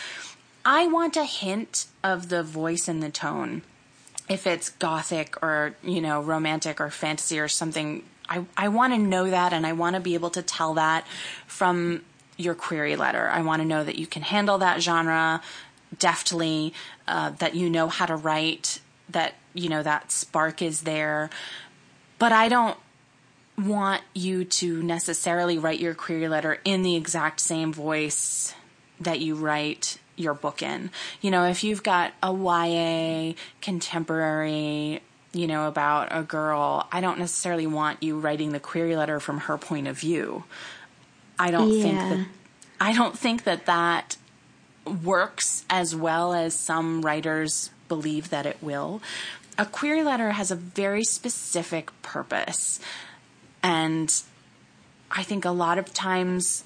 [0.63, 3.63] I want a hint of the voice and the tone.
[4.29, 8.99] If it's gothic or you know romantic or fantasy or something i, I want to
[8.99, 11.05] know that and i want to be able to tell that
[11.47, 12.03] from
[12.37, 13.27] your query letter.
[13.27, 15.41] I want to know that you can handle that genre
[15.99, 16.73] deftly
[17.07, 18.79] uh, that you know how to write
[19.09, 21.29] that you know that spark is there
[22.19, 22.77] but i don't
[23.57, 28.55] want you to necessarily write your query letter in the exact same voice
[28.99, 30.91] that you write your book in.
[31.19, 35.01] You know, if you've got a YA contemporary,
[35.33, 39.39] you know, about a girl, I don't necessarily want you writing the query letter from
[39.41, 40.43] her point of view.
[41.39, 42.27] I don't think that
[42.79, 44.17] I don't think that that
[45.03, 49.01] works as well as some writers believe that it will.
[49.57, 52.79] A query letter has a very specific purpose.
[53.61, 54.11] And
[55.11, 56.63] I think a lot of times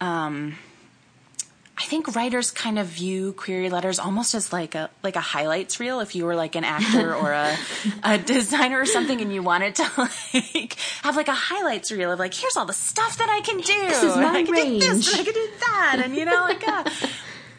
[0.00, 0.56] um,
[1.78, 5.78] I think writers kind of view query letters almost as like a like a highlights
[5.78, 6.00] reel.
[6.00, 7.54] If you were like an actor or a,
[8.02, 12.18] a designer or something, and you wanted to like have like a highlights reel of
[12.18, 13.88] like, here's all the stuff that I can do.
[13.88, 14.82] This is my I can range.
[14.82, 16.84] do this and I can do that, and you know, like, uh,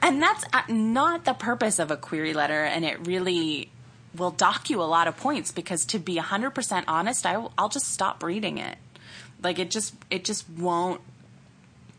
[0.01, 3.70] and that's uh, not the purpose of a query letter, and it really
[4.18, 7.89] will dock you a lot of points because to be 100% honest, I, I'll just
[7.89, 8.78] stop reading it.
[9.41, 11.01] Like it just it just won't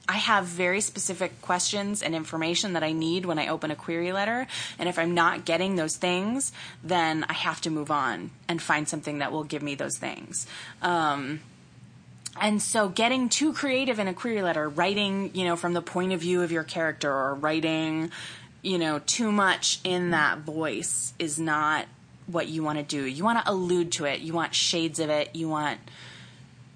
[0.08, 4.10] I have very specific questions and information that I need when I open a query
[4.10, 4.46] letter.
[4.78, 6.50] And if I'm not getting those things,
[6.82, 10.46] then I have to move on and find something that will give me those things.
[10.80, 11.40] Um,
[12.40, 16.14] and so getting too creative in a query letter, writing, you know, from the point
[16.14, 18.10] of view of your character or writing,
[18.62, 21.86] you know, too much in that voice is not
[22.28, 23.04] what you want to do.
[23.04, 24.20] You want to allude to it.
[24.20, 25.34] You want shades of it.
[25.34, 25.80] You want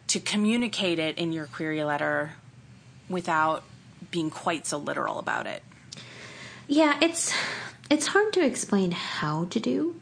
[0.08, 2.32] to communicate it in your query letter
[3.08, 3.62] without
[4.10, 5.62] being quite so literal about it.
[6.66, 7.32] Yeah, it's
[7.90, 10.00] it's hard to explain how to do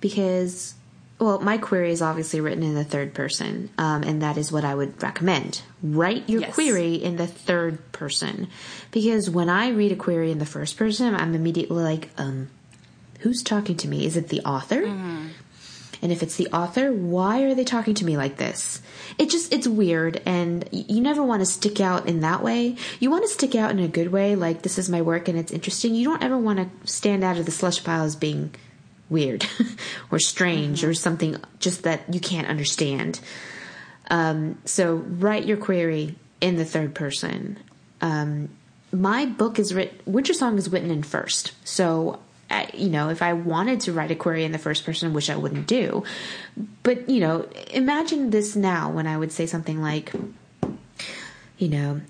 [0.00, 0.74] because
[1.18, 4.64] well, my query is obviously written in the third person, um, and that is what
[4.64, 5.62] I would recommend.
[5.80, 6.54] Write your Yes.
[6.54, 8.48] query in the third person
[8.90, 12.48] because when I read a query in the first person, I'm immediately like, um,
[13.22, 14.04] who's talking to me?
[14.06, 14.84] Is it the author?
[16.02, 18.82] And if it's the author, why are they talking to me like this?
[19.18, 22.76] It just, it's weird and you never want to stick out in that way.
[22.98, 25.38] You want to stick out in a good way, like this is my work and
[25.38, 25.94] it's interesting.
[25.94, 28.52] You don't ever want to stand out of the slush pile as being
[29.08, 29.46] weird
[30.10, 33.20] or strange or something just that you can't understand.
[34.10, 37.60] Um, so write your query in the third person.
[38.00, 38.48] Um,
[38.92, 41.52] my book is written, Wintersong is written in first.
[41.64, 42.18] So,
[42.74, 45.36] you know, if I wanted to write a query in the first person, which I
[45.36, 46.04] wouldn't do,
[46.82, 50.12] but, you know, imagine this now when I would say something like,
[51.58, 52.00] you know,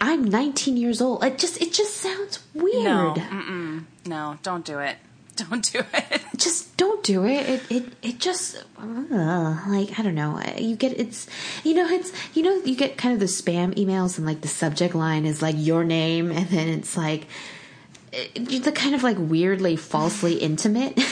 [0.00, 1.24] I'm 19 years old.
[1.24, 2.84] It just, it just sounds weird.
[2.84, 4.96] No, no, don't do it.
[5.36, 6.22] Don't do it.
[6.38, 7.46] just don't do it.
[7.46, 10.40] It it it just uh, like I don't know.
[10.56, 11.26] You get it's
[11.62, 14.48] you know it's you know you get kind of the spam emails and like the
[14.48, 17.26] subject line is like your name and then it's like
[18.34, 20.98] the kind of like weirdly falsely intimate.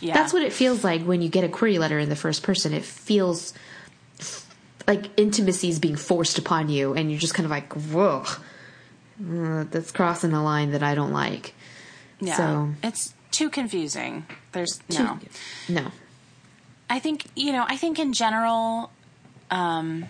[0.00, 2.44] Yeah, That's what it feels like when you get a query letter in the first
[2.44, 2.72] person.
[2.72, 3.52] It feels
[4.86, 8.24] like intimacy is being forced upon you, and you're just kind of like, whoa,
[9.28, 11.54] uh, that's crossing a line that I don't like.
[12.20, 12.36] yeah.
[12.36, 14.24] so- it's too confusing.
[14.52, 15.18] There's no.
[15.68, 15.90] No.
[16.88, 17.64] I think you know.
[17.68, 18.90] I think in general,
[19.50, 20.06] um,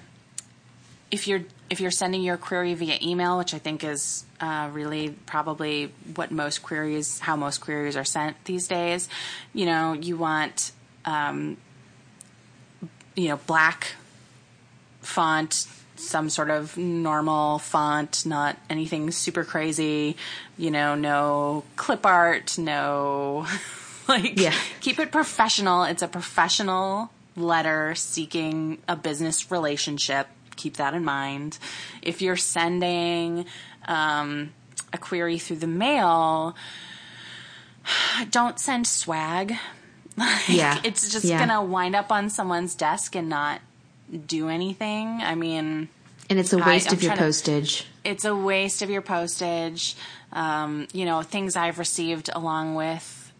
[1.11, 5.11] if you're if you're sending your query via email, which I think is uh, really
[5.27, 9.09] probably what most queries, how most queries are sent these days,
[9.53, 10.73] you know, you want
[11.05, 11.57] um,
[13.14, 13.89] you know black
[15.03, 15.66] font,
[15.97, 20.16] some sort of normal font, not anything super crazy.
[20.57, 23.47] You know, no clip art, no
[24.09, 24.55] like Yeah.
[24.81, 25.85] keep it professional.
[25.85, 30.27] It's a professional letter seeking a business relationship.
[30.59, 31.59] Keep that in mind.
[32.02, 33.46] If you're sending
[33.86, 34.52] um,
[34.92, 36.54] a query through the mail,
[38.30, 39.54] don't send swag.
[40.18, 40.80] Like, Yeah.
[40.82, 41.38] it's just Yeah.
[41.38, 43.61] gonna wind up on someone's desk and not
[44.26, 45.20] do anything.
[45.22, 45.88] I mean,
[46.28, 47.86] And it's a waste I'm of your trying to- postage.
[48.02, 49.94] it's a waste of your postage.
[50.32, 53.32] Um, you know, things I've received along with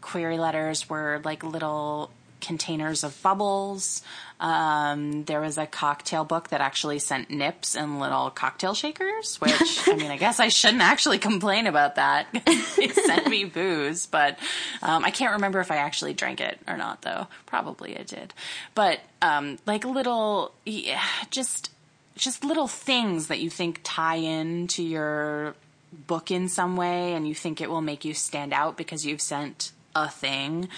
[0.00, 2.10] query letters were like little
[2.40, 4.02] containers of bubbles.
[4.38, 9.52] Um, there was a cocktail book that actually sent nips and little cocktail shakers, which,
[9.88, 12.26] I mean, I guess I shouldn't actually complain about that.
[12.34, 14.38] it sent me booze, but
[14.82, 17.26] um, I can't remember if I actually drank it or not, though.
[17.46, 18.34] Probably I did.
[18.74, 21.70] But um, like little, yeah, just
[22.16, 25.54] just little things that you think tie in to your
[25.92, 29.20] book in some way and you think it will make you stand out because you've
[29.20, 30.68] sent a thing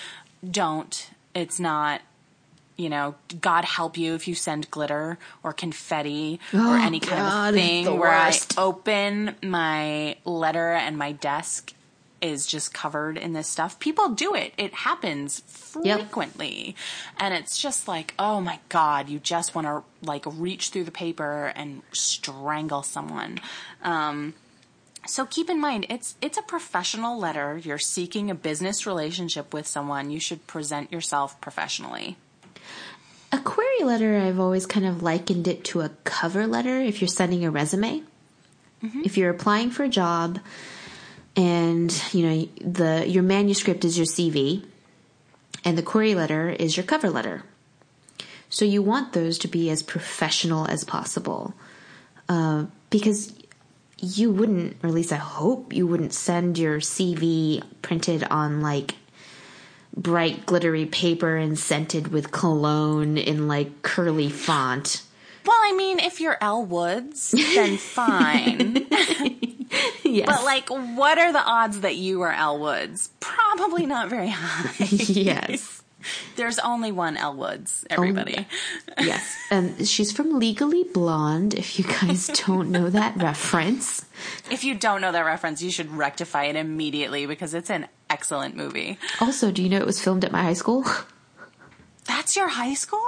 [0.48, 1.10] don't
[1.42, 2.00] it's not
[2.76, 7.22] you know god help you if you send glitter or confetti or Oh, any kind
[7.26, 8.58] God, of thing where worst.
[8.58, 11.72] i open my letter and my desk
[12.20, 15.42] is just covered in this stuff people do it it happens
[15.82, 16.00] Yep.
[16.00, 16.74] frequently
[17.18, 20.90] and it's just like oh my god you just want to like reach through the
[20.90, 23.38] paper and strangle someone
[23.82, 24.34] um,
[25.08, 29.66] so keep in mind it's it's a professional letter you're seeking a business relationship with
[29.66, 32.16] someone you should present yourself professionally
[33.30, 37.12] A query letter, I've always kind of likened it to a cover letter if you're
[37.12, 38.00] sending a resume.
[39.04, 40.40] If you're applying for a job
[41.36, 44.64] and, you know, the your manuscript is your CV
[45.62, 47.44] and the query letter is your cover letter.
[48.48, 51.52] So you want those to be as professional as possible.
[52.32, 53.32] uh, because
[53.98, 58.94] you wouldn't, or at least I hope you wouldn't send your CV printed on like
[59.96, 65.02] bright glittery paper and scented with cologne in like curly font.
[65.44, 68.86] Well, I mean, if you're Elle Woods, then fine.
[70.04, 70.26] Yes.
[70.26, 73.10] but like, what are the odds that you are Elle Woods?
[73.20, 74.84] Probably not very high.
[74.86, 75.77] yes.
[76.36, 78.46] There's only one Elle Woods, everybody.
[78.98, 79.36] Yes.
[79.50, 84.04] And she's from Legally Blonde, if you guys don't know that reference.
[84.50, 88.56] If you don't know that reference, you should rectify it immediately because it's an excellent
[88.56, 88.98] movie.
[89.20, 90.84] Also, do you know it was filmed at my high school?
[92.04, 93.06] That's your high school?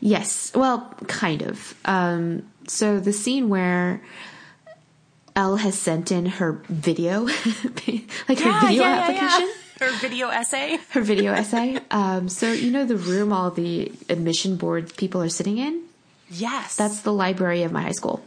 [0.00, 0.52] Yes.
[0.54, 1.74] Well, kind of.
[1.84, 4.02] Um, so the scene where
[5.36, 7.24] Elle has sent in her video,
[8.28, 9.50] like her video application,
[9.82, 10.78] Her video essay.
[10.90, 11.78] her video essay.
[11.90, 15.82] Um, so you know the room all the admission board people are sitting in?
[16.30, 16.76] Yes.
[16.76, 18.24] That's the library of my high school.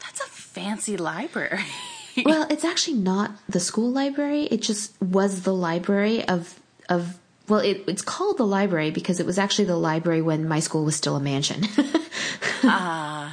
[0.00, 1.64] that's a fancy library.
[2.24, 4.42] Well, it's actually not the school library.
[4.50, 6.58] It just was the library of
[6.88, 7.16] of
[7.48, 10.84] well, it, it's called the library because it was actually the library when my school
[10.84, 11.62] was still a mansion.
[12.64, 13.32] Ah.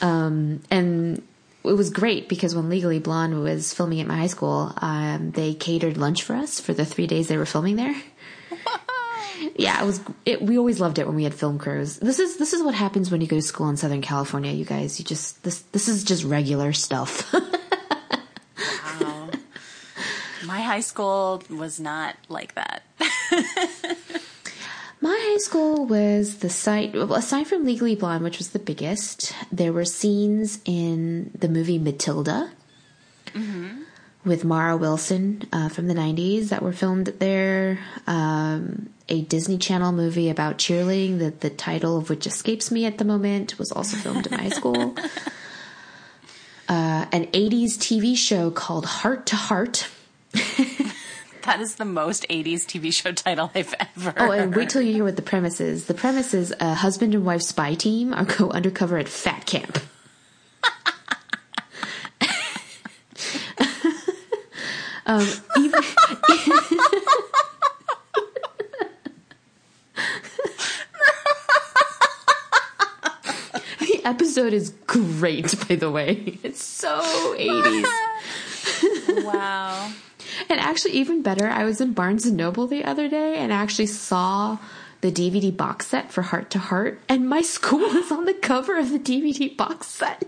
[0.00, 1.20] Um, and
[1.68, 5.54] it was great because when Legally Blonde was filming at my high school, um, they
[5.54, 7.94] catered lunch for us for the three days they were filming there.
[9.54, 10.00] Yeah, it was.
[10.24, 11.98] It, we always loved it when we had film crews.
[11.98, 14.52] This is this is what happens when you go to school in Southern California.
[14.52, 17.32] You guys, you just this this is just regular stuff.
[17.32, 19.30] Wow.
[20.46, 22.82] My high school was not like that.
[25.06, 29.72] My high school was the site, aside from Legally Blonde, which was the biggest, there
[29.72, 32.50] were scenes in the movie Matilda
[34.24, 37.78] with Mara Wilson uh, from the 90s that were filmed there.
[38.08, 42.98] Um, a Disney Channel movie about cheerleading, that the title of which escapes me at
[42.98, 44.96] the moment, was also filmed in my school.
[46.68, 49.86] Uh, an 80s TV show called Hart to Hart.
[51.46, 54.92] That is the most 80s TV show title I've ever Oh, and wait till you
[54.92, 55.84] hear what the premise is.
[55.86, 59.78] The premise is a husband and wife spy team are go undercover at fat camp.
[65.06, 65.24] um,
[65.56, 65.80] even,
[73.78, 76.38] the episode is great, by the way.
[76.42, 77.00] It's so
[77.38, 77.84] 80s.
[79.24, 79.92] Wow.
[80.48, 83.86] And actually, even better, I was in Barnes and Noble the other day and actually
[83.86, 84.58] saw
[85.00, 88.78] the DVD box set for Hart to Hart, and my school is on the cover
[88.78, 90.24] of the DVD box set.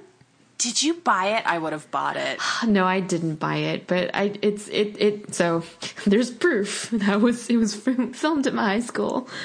[0.59, 1.47] Did you buy it?
[1.47, 2.41] I would have bought it.
[2.67, 5.63] No, I didn't buy it, but I it's it it so
[6.07, 9.29] there's proof that was it was filmed at my high school.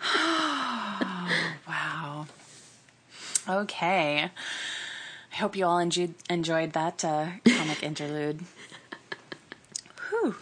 [1.68, 2.26] Wow.
[3.48, 4.30] Okay.
[5.32, 8.44] I hope you all enjoyed enjoyed that uh, comic interlude.
[10.10, 10.34] Whew.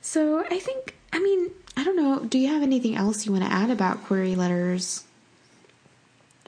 [0.00, 2.20] So I think I mean I don't know.
[2.20, 5.04] Do you have anything else you want to add about query letters?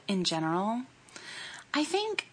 [0.07, 0.81] In general,
[1.73, 2.27] I think,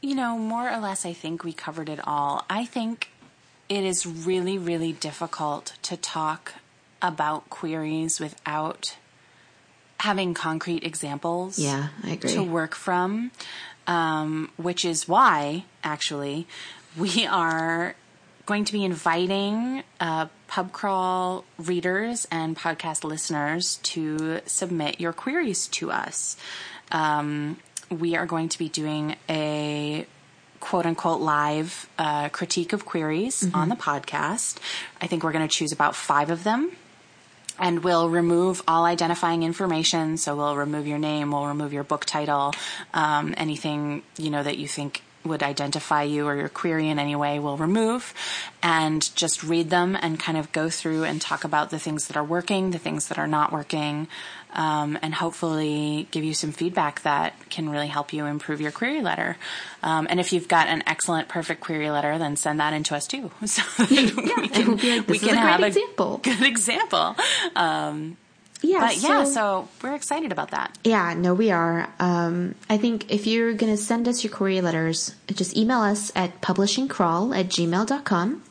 [0.00, 2.44] you know, more or less, I think we covered it all.
[2.50, 3.10] I think
[3.68, 6.54] it is really, really difficult to talk
[7.00, 8.96] about queries without
[10.00, 11.60] having concrete examples.
[11.60, 12.32] Yeah, I agree.
[12.34, 13.30] to work from,
[13.86, 16.48] um, which is why, actually,
[16.96, 17.94] we are
[18.46, 25.66] going to be inviting uh, pub crawl readers and podcast listeners to submit your queries
[25.68, 26.36] to us.
[26.92, 27.58] Um,
[27.90, 30.06] we are going to be doing a
[30.60, 34.58] quote unquote live uh, critique of queries on the podcast.
[35.00, 36.72] I think we're going to choose about five of them
[37.58, 40.16] and we'll remove all identifying information.
[40.16, 42.54] So we'll remove your name, we'll remove your book title,
[42.94, 47.16] um, anything you know that you think would identify you or your query in any
[47.16, 48.14] way, we'll remove,
[48.62, 52.16] and just read them and kind of go through and talk about the things that
[52.16, 54.08] are working, the things that are not working,
[54.54, 59.02] um, and hopefully give you some feedback that can really help you improve your query
[59.02, 59.36] letter.
[59.82, 62.96] Um, and if you've got an excellent, perfect query letter, then send that in to
[62.96, 66.18] us too, so that we can, like, we "This is can a great have example."
[66.22, 67.16] good example.
[67.54, 68.16] Um,
[68.62, 70.76] Yeah, but yeah, so we're excited about that.
[70.82, 71.88] Yeah, no, we are.
[72.00, 76.10] Um, I think if you're going to send us your query letters, just email us
[76.16, 78.42] at publishingcrawl at gmail.com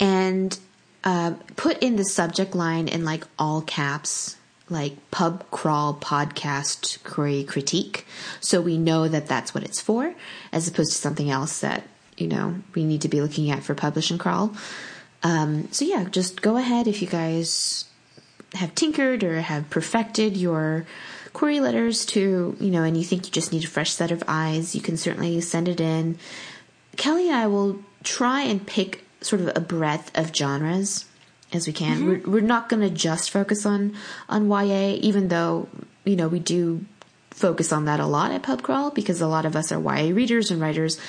[0.00, 0.58] and
[1.04, 4.36] uh, put in the subject line in like all caps,
[4.70, 8.06] like pub crawl podcast query critique.
[8.40, 10.14] So we know that that's what it's for,
[10.50, 11.84] as opposed to something else that,
[12.16, 14.54] you know, we need to be looking at for publish and crawl.
[15.22, 17.84] Um, so yeah, just go ahead if you guys
[18.54, 20.86] have tinkered or have perfected your
[21.32, 24.22] query letters to, you know, and you think you just need a fresh set of
[24.28, 26.18] eyes, you can certainly send it in.
[26.96, 31.06] Kelly and I will try and pick sort of a breadth of genres
[31.52, 31.98] as we can.
[31.98, 32.30] Mm-hmm.
[32.30, 33.94] We're, we're not going to just focus on,
[34.28, 35.68] on YA, even though,
[36.04, 36.84] you know, we do
[37.30, 40.14] focus on that a lot at Pub Crawl because a lot of us are YA
[40.14, 41.00] readers and writers.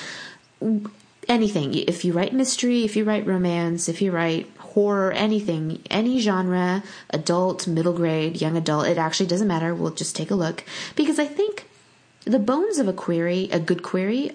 [1.27, 1.73] Anything.
[1.73, 6.83] If you write mystery, if you write romance, if you write horror, anything, any genre,
[7.11, 9.73] adult, middle grade, young adult, it actually doesn't matter.
[9.73, 10.63] We'll just take a look.
[10.95, 11.67] Because I think
[12.25, 14.31] the bones of a query, a good query,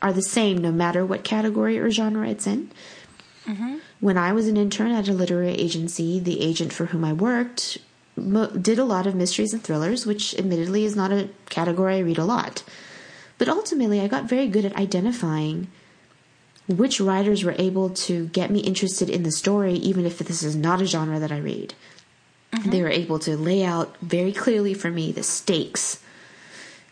[0.00, 2.70] are the same no matter what category or genre it's in.
[3.46, 3.76] Mm-hmm.
[4.00, 7.78] When I was an intern at a literary agency, the agent for whom I worked
[8.16, 12.18] did a lot of mysteries and thrillers, which admittedly is not a category I read
[12.18, 12.62] a lot.
[13.38, 15.68] But ultimately, I got very good at identifying
[16.68, 20.56] which writers were able to get me interested in the story, even if this is
[20.56, 21.74] not a genre that I read.
[22.52, 22.70] Mm-hmm.
[22.70, 26.02] They were able to lay out very clearly for me the stakes,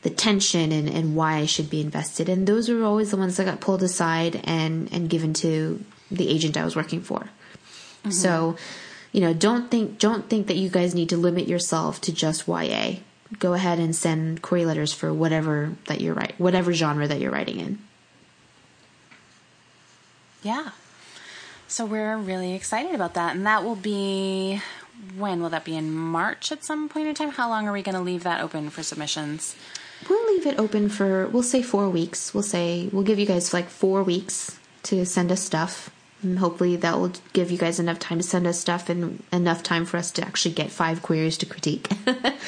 [0.03, 2.29] the tension, and, and why I should be invested.
[2.29, 6.29] And those were always the ones that got pulled aside and, and given to the
[6.29, 7.21] agent I was working for.
[7.21, 8.11] Mm-hmm.
[8.11, 8.57] So,
[9.13, 12.47] you know, don't think don't think that you guys need to limit yourself to just
[12.47, 12.97] YA.
[13.39, 17.33] Go ahead and send query letters for whatever that you're writing, whatever genre that you're
[17.33, 17.79] writing in.
[20.45, 20.71] Yeah.
[21.67, 23.35] So we're really excited about that.
[23.35, 24.61] And that will be
[25.17, 27.31] when will that be in March at some point in time?
[27.31, 29.57] How long are we going to leave that open for submissions?
[30.09, 32.35] We'll leave it open for we'll say 4 weeks.
[32.35, 35.91] We'll say we'll give you guys like 4 weeks to send us stuff.
[36.23, 39.63] And hopefully that will give you guys enough time to send us stuff and enough
[39.63, 41.91] time for us to actually get five queries to critique.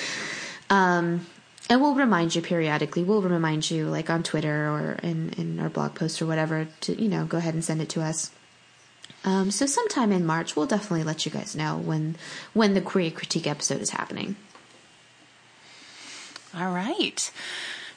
[0.70, 1.26] um,
[1.68, 3.02] and we'll remind you periodically.
[3.02, 7.00] We'll remind you, like on Twitter or in, in our blog post or whatever, to
[7.00, 8.30] you know go ahead and send it to us.
[9.24, 12.16] Um, so sometime in March, we'll definitely let you guys know when
[12.52, 14.36] when the query critique episode is happening.
[16.56, 17.30] All right.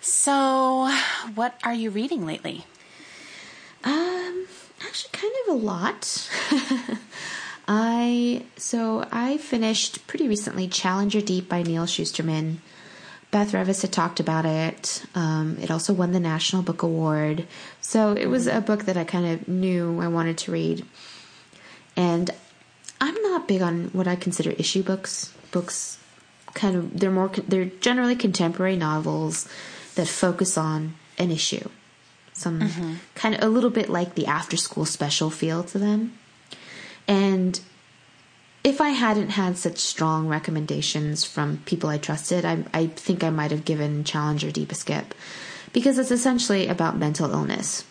[0.02, 0.92] So,
[1.36, 2.66] what are you reading lately?
[3.84, 4.48] Um,
[4.82, 6.30] actually, kind of a lot.
[7.68, 12.58] I so I finished pretty recently Challenger Deep by Neal Shusterman.
[13.32, 15.04] Beth Revis had talked about it.
[15.14, 17.46] Um, it also won the National Book Award.
[17.80, 20.86] So it was a book that I kind of knew I wanted to read.
[21.96, 22.32] And
[23.00, 25.34] I'm not big on what I consider issue books.
[25.52, 26.00] Books
[26.54, 29.48] kind of they're more they're generally contemporary novels
[29.96, 31.70] that focus on an issue.
[32.34, 32.94] Some mm-hmm.
[33.16, 36.18] kind of a little bit like the after school special feel to them.
[37.08, 37.60] And
[38.64, 43.30] if I hadn't had such strong recommendations from people I trusted, I, I think I
[43.30, 45.14] might have given Challenger Deep a skip
[45.72, 47.86] because it's essentially about mental illness.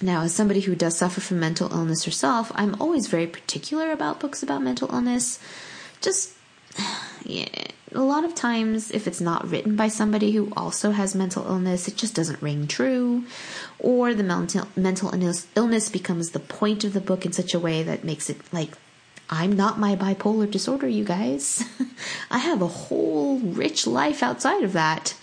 [0.00, 4.20] Now, as somebody who does suffer from mental illness herself, I'm always very particular about
[4.20, 5.38] books about mental illness.
[6.00, 6.32] Just,
[7.24, 7.48] yeah,
[7.92, 11.88] a lot of times, if it's not written by somebody who also has mental illness,
[11.88, 13.24] it just doesn't ring true.
[13.78, 17.82] Or the mental, mental illness becomes the point of the book in such a way
[17.82, 18.72] that makes it like
[19.28, 21.64] I'm not my bipolar disorder, you guys.
[22.30, 25.14] I have a whole rich life outside of that.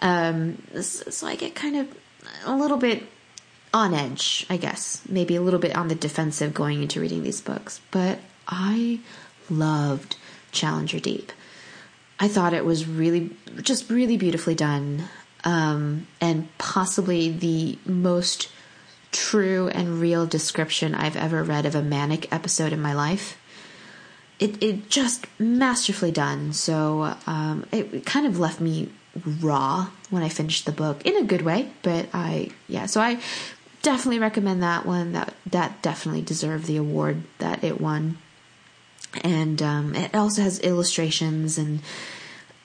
[0.00, 1.88] Um, so I get kind of
[2.44, 3.04] a little bit
[3.72, 5.02] on edge, I guess.
[5.08, 7.80] Maybe a little bit on the defensive going into reading these books.
[7.90, 8.18] But
[8.48, 9.00] I
[9.48, 10.16] loved
[10.50, 11.32] Challenger Deep.
[12.18, 13.30] I thought it was really,
[13.62, 15.04] just really beautifully done.
[15.44, 18.50] Um, and possibly the most
[19.12, 23.36] true and real description I've ever read of a manic episode in my life.
[24.38, 26.52] It it just masterfully done.
[26.52, 28.90] So um, it kind of left me
[29.40, 31.70] raw when I finished the book in a good way.
[31.82, 33.20] But I yeah, so I
[33.82, 35.12] definitely recommend that one.
[35.12, 38.18] That that definitely deserved the award that it won.
[39.22, 41.80] And um, it also has illustrations and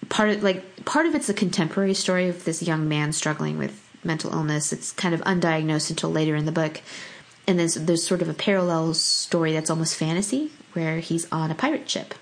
[0.10, 3.85] part of like part of it's a contemporary story of this young man struggling with
[4.06, 4.72] mental illness.
[4.72, 6.82] It's kind of undiagnosed until later in the book.
[7.47, 11.56] And then there's sort of a parallel story that's almost fantasy, where he's on a
[11.56, 12.16] pirate ship.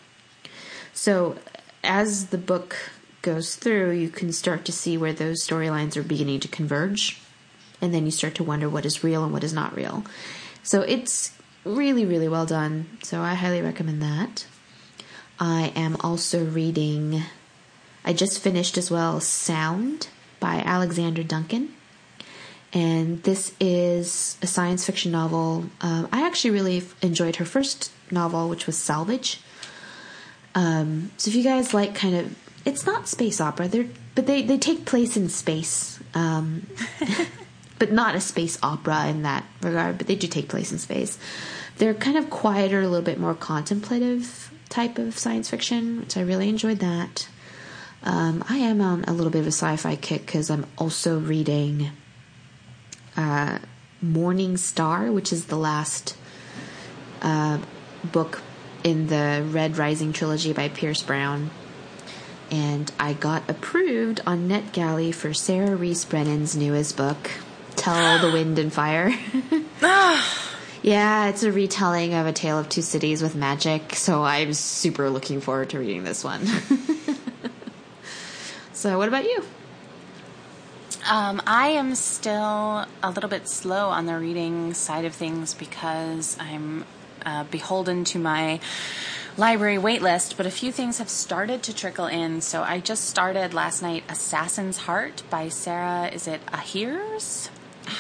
[0.94, 1.38] So
[1.84, 2.76] as the book
[3.22, 7.22] goes through, you can start to see where those storylines are beginning to converge.
[7.82, 10.04] And then you start to wonder what is real and what is not real.
[10.62, 12.88] So it's really, really well done.
[13.04, 14.46] So I highly recommend that.
[15.40, 17.24] I am also reading,
[18.06, 20.08] I just finished as well, Sound
[20.44, 21.74] by Alexandra Duncan.
[22.74, 25.68] And this is a science fiction novel.
[25.80, 29.40] Um, I actually really enjoyed her first novel, which was Salvage.
[30.54, 34.42] Um, so if you guys like kind of, it's not space opera, they're, but they,
[34.42, 36.02] they take place in space.
[36.14, 36.68] Um,
[37.80, 41.18] but not a space opera in that regard, but they do take place in space.
[41.78, 46.22] They're kind of quieter, a little bit more contemplative type of science fiction, which I
[46.22, 47.30] really enjoyed that.
[48.04, 51.92] Um, I am on a little bit of a sci-fi kick because I'm also reading
[53.16, 53.60] uh,
[54.02, 56.18] Morning Star, which is the last
[57.22, 57.60] uh,
[58.04, 58.42] book
[58.84, 61.50] in the Red Rising trilogy by Pierce Brown.
[62.52, 67.32] And I got approved on NetGalley for Sarah Rees Brennan's newest book,
[67.78, 69.18] Tell the Wind and Fire.
[70.82, 75.10] yeah, it's a retelling of A Tale of Two Cities with magic, so I'm super
[75.10, 76.46] looking forward to reading this one.
[78.84, 79.42] so, what about you?
[81.10, 86.36] Um, I am still a little bit slow on the reading side of things because
[86.38, 86.84] I'm
[87.26, 88.60] uh, beholden to my
[89.38, 92.42] library waitlist, but a few things have started to trickle in.
[92.42, 96.10] So I just started last night Assassin's Heart by Sarah.
[96.10, 97.48] Is it Ahiers?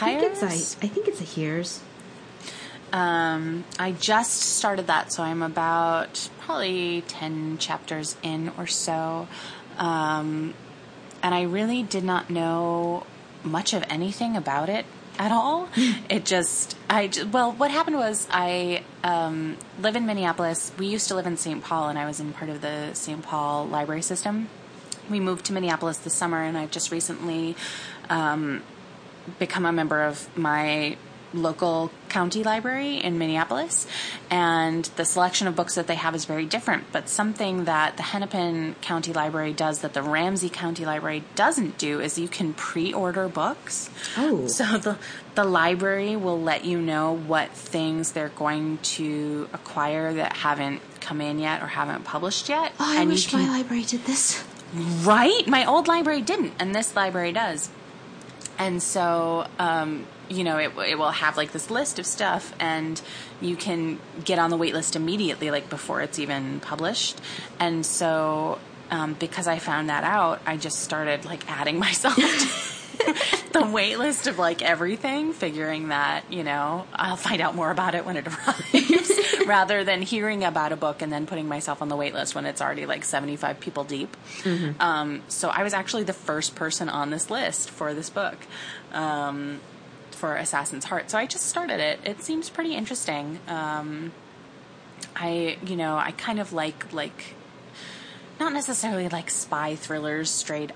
[0.02, 0.48] I think it's a,
[0.86, 1.80] I think it's Ahiers.
[2.92, 9.30] Um, I just started that, so I'm about probably 10 chapters in or so.
[9.78, 10.54] Um,
[11.24, 13.06] and I really did not know
[13.44, 14.86] much of anything about it
[15.18, 15.70] at all.
[16.10, 20.72] it just, I, well, what happened was I um, live in Minneapolis.
[20.78, 21.64] We used to live in St.
[21.64, 23.24] Paul, and I was in part of the St.
[23.24, 24.50] Paul library system.
[25.10, 27.56] We moved to Minneapolis this summer, and I've just recently
[28.10, 28.62] um,
[29.40, 30.98] become a member of my
[31.34, 33.88] local county library in Minneapolis,
[34.30, 36.86] and the selection of books that they have is very different.
[36.92, 42.00] But something that the Hennepin County Library does that the Ramsey County Library doesn't do
[42.00, 43.90] is you can pre-order books.
[44.18, 44.98] Oh, so the
[45.36, 51.22] the library will let you know what things they're going to acquire that haven't come
[51.22, 52.72] in yet or haven't published yet.
[52.80, 54.44] Oh, I and wish can, my library did this.
[54.74, 57.70] Right, my old library didn't, and this library does.
[58.58, 63.02] And so um, you know, it, it will have like this list of stuff and
[63.42, 67.20] you can get on the wait list immediately, like before it's even published.
[67.60, 68.60] And so,
[68.90, 73.98] um, because I found that out, I just started like adding myself to the wait
[73.98, 78.18] list of like everything, figuring that, you know, I'll find out more about it when
[78.18, 78.28] it
[78.74, 79.12] arrives
[79.48, 82.46] rather than hearing about a book and then putting myself on the wait list when
[82.46, 84.16] it's already like 75 people deep.
[84.42, 84.82] Mm-hmm.
[84.82, 88.38] Um, so I was actually the first person on this list for this book.
[88.92, 89.60] Um,
[90.24, 91.12] for Assassin's Heart.
[91.12, 92.00] So I just started it.
[92.06, 93.42] It seems pretty interesting.
[93.50, 94.14] Um,
[95.18, 97.36] I, you know, I kind of like like
[98.40, 100.72] not necessarily like spy thrillers straight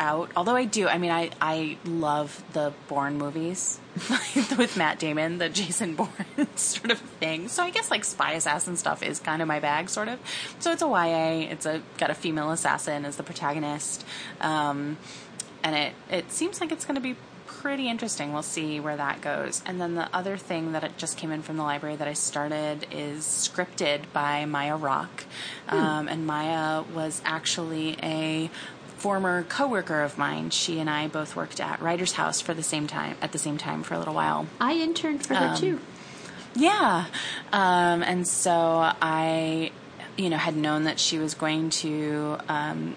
[0.00, 0.32] out.
[0.34, 3.78] Although I do, I mean, I I love the Bourne movies
[4.58, 6.10] with Matt Damon, the Jason Bourne
[6.56, 7.46] sort of thing.
[7.46, 10.18] So I guess like spy assassin stuff is kind of my bag, sort of.
[10.58, 11.52] So it's a YA.
[11.52, 14.04] It's a got a female assassin as the protagonist,
[14.40, 14.96] um,
[15.62, 17.14] and it it seems like it's going to be
[17.60, 18.32] pretty interesting.
[18.32, 19.62] We'll see where that goes.
[19.66, 22.86] And then the other thing that just came in from the library that I started
[22.92, 25.24] is scripted by Maya Rock.
[25.68, 25.76] Hmm.
[25.76, 28.50] Um, and Maya was actually a
[28.96, 30.50] former coworker of mine.
[30.50, 33.58] She and I both worked at Writer's House for the same time at the same
[33.58, 34.46] time for a little while.
[34.60, 35.80] I interned for her um, too.
[36.54, 37.06] Yeah,
[37.52, 39.70] um, and so I,
[40.16, 42.96] you know, had known that she was going to um,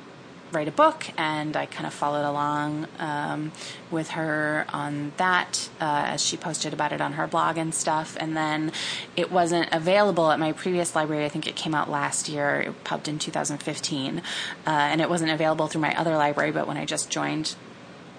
[0.51, 3.51] write a book, and I kind of followed along um,
[3.89, 8.17] with her on that uh, as she posted about it on her blog and stuff.
[8.19, 8.71] And then
[9.15, 11.25] it wasn't available at my previous library.
[11.25, 12.61] I think it came out last year.
[12.61, 14.21] It pubbed in 2015, uh,
[14.65, 16.51] and it wasn't available through my other library.
[16.51, 17.55] But when I just joined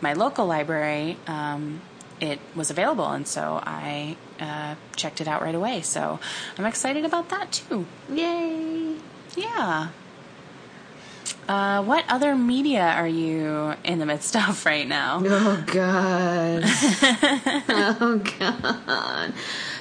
[0.00, 1.80] my local library, um,
[2.20, 5.82] it was available, and so I uh, checked it out right away.
[5.82, 6.20] So
[6.56, 7.86] I'm excited about that too.
[8.08, 8.96] Yay!
[9.34, 9.88] Yeah.
[11.52, 15.20] Uh, what other media are you in the midst of right now?
[15.22, 16.62] Oh God!
[17.68, 19.34] oh God!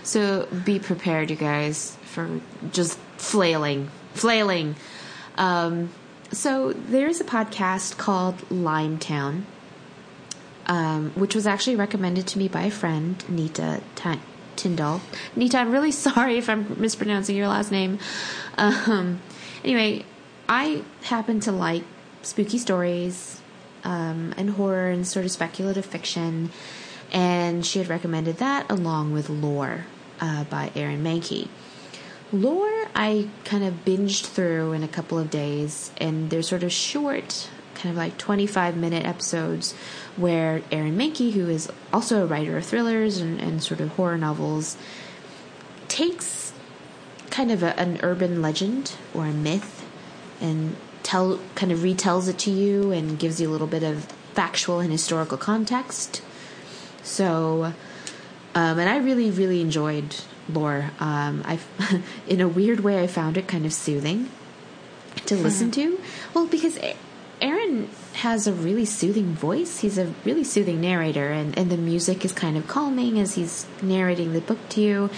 [0.04, 2.42] So be prepared, you guys, for
[2.74, 4.76] just flailing, flailing.
[5.38, 5.92] Um,
[6.34, 9.44] so there's a podcast called Limetown,
[10.66, 14.20] um, which was actually recommended to me by a friend, Nita T-
[14.58, 15.00] Tyndall.
[15.38, 17.98] Nita, I'm really sorry if I'm mispronouncing your last name.
[18.58, 19.22] Um,
[19.64, 20.04] anyway,
[20.52, 21.86] I happen to like
[22.24, 23.42] spooky stories
[23.86, 26.52] um, and horror and sort of speculative fiction,
[27.10, 29.86] and she had recommended that along with Lore
[30.20, 31.48] uh, by Aaron Mahnke.
[32.34, 36.74] Lore, I kind of binged through in a couple of days, and they're sort of
[36.74, 39.74] short, kind of like 25 minute episodes
[40.18, 44.18] where Aaron Mahnke, who is also a writer of thrillers and, and sort of horror
[44.18, 44.76] novels,
[45.88, 46.52] takes
[47.30, 49.81] kind of a, an urban legend or a myth
[50.42, 54.06] and tell kind of retells it to you and gives you a little bit of
[54.34, 56.22] factual and historical context.
[57.04, 57.74] So,
[58.56, 60.16] um, and I really, really enjoyed
[60.50, 60.92] Lore.
[61.00, 61.60] Um, I,
[62.28, 64.30] in a weird way, I found it kind of soothing
[65.26, 66.00] to listen to.
[66.34, 66.78] Well, because
[67.42, 69.80] Aaron has a really soothing voice.
[69.80, 73.66] He's a really soothing narrator, and, and the music is kind of calming as he's
[73.82, 75.10] narrating the book to you.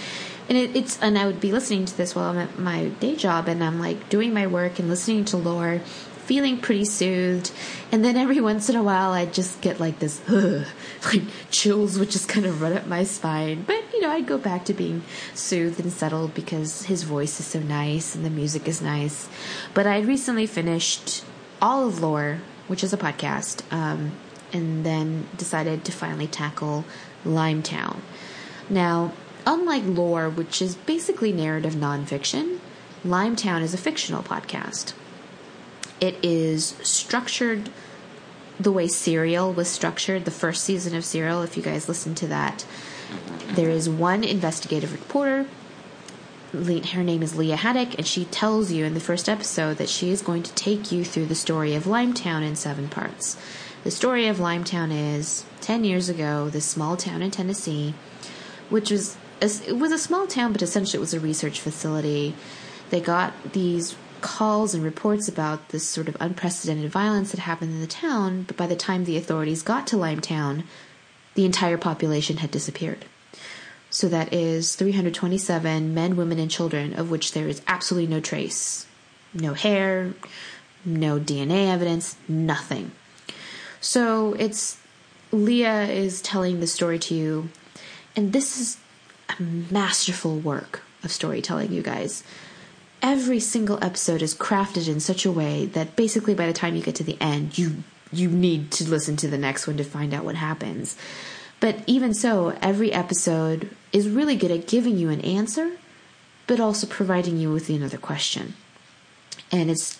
[0.48, 3.16] And it, it's and I would be listening to this while I'm at my day
[3.16, 5.80] job, and I'm like doing my work and listening to lore,
[6.24, 7.50] feeling pretty soothed.
[7.92, 10.66] And then every once in a while, I'd just get like this, ugh,
[11.06, 13.62] like chills would just kind of run up my spine.
[13.66, 15.02] But you know, I'd go back to being
[15.34, 19.28] soothed and settled because his voice is so nice and the music is nice.
[19.72, 21.24] But I recently finished
[21.62, 24.12] all of Lore, which is a podcast, um,
[24.52, 26.84] and then decided to finally tackle
[27.24, 27.98] Limetown.
[28.68, 29.12] Now,
[29.46, 32.58] unlike Lore, which is basically narrative nonfiction,
[33.04, 34.94] Limetown is a fictional podcast.
[36.00, 37.70] It is structured
[38.58, 42.26] the way Serial was structured, the first season of Serial, if you guys listen to
[42.28, 42.64] that.
[43.48, 45.46] There is one investigative reporter.
[46.52, 50.10] Her name is Lia Haddock, and she tells you in the first episode that she
[50.10, 53.36] is going to take you through the story of Limetown in seven parts.
[53.82, 57.94] The story of Limetown is 10 years ago, this small town in Tennessee,
[58.70, 62.34] which was it was a small town, but essentially it was a research facility.
[62.90, 67.80] They got these calls and reports about this sort of unprecedented violence that happened in
[67.80, 70.64] the town, but by the time the authorities got to Limetown,
[71.34, 73.04] the entire population had disappeared.
[73.90, 78.86] So that is 327 men, women, and children, of which there is absolutely no trace.
[79.34, 80.14] No hair,
[80.84, 82.92] no DNA evidence, nothing.
[83.80, 84.78] So it's
[85.32, 87.50] Lia is telling the story to you,
[88.16, 88.78] and this is
[89.28, 92.24] a masterful work of storytelling, you guys
[93.04, 96.82] every single episode is crafted in such a way that basically by the time you
[96.82, 100.14] get to the end, you you need to listen to the next one to find
[100.14, 100.96] out what happens.
[101.60, 105.72] But even so, every episode is really good at giving you an answer,
[106.46, 108.54] but also providing you with another question.
[109.52, 109.98] And it's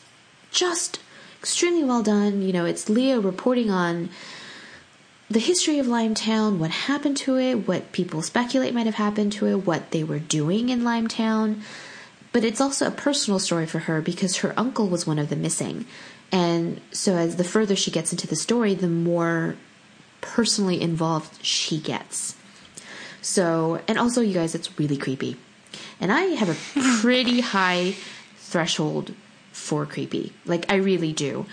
[0.51, 1.01] just
[1.41, 2.41] extremely well done.
[2.41, 4.09] You know, it's Lia reporting on
[5.31, 9.47] the history of Limetown, what happened to it, what people speculate might have happened to
[9.47, 11.61] it, what they were doing in Limetown.
[12.33, 15.37] But it's also a personal story for her because her uncle was one of the
[15.37, 15.87] missing.
[16.33, 19.57] And so, as the further she gets into the story, the more
[20.21, 22.35] personally involved she gets.
[23.23, 25.37] So, and also, you guys, it's really creepy.
[26.01, 26.57] And I have a
[27.01, 27.95] pretty high
[28.37, 29.15] threshold
[29.53, 30.33] for creepy.
[30.45, 31.47] Like, I really do.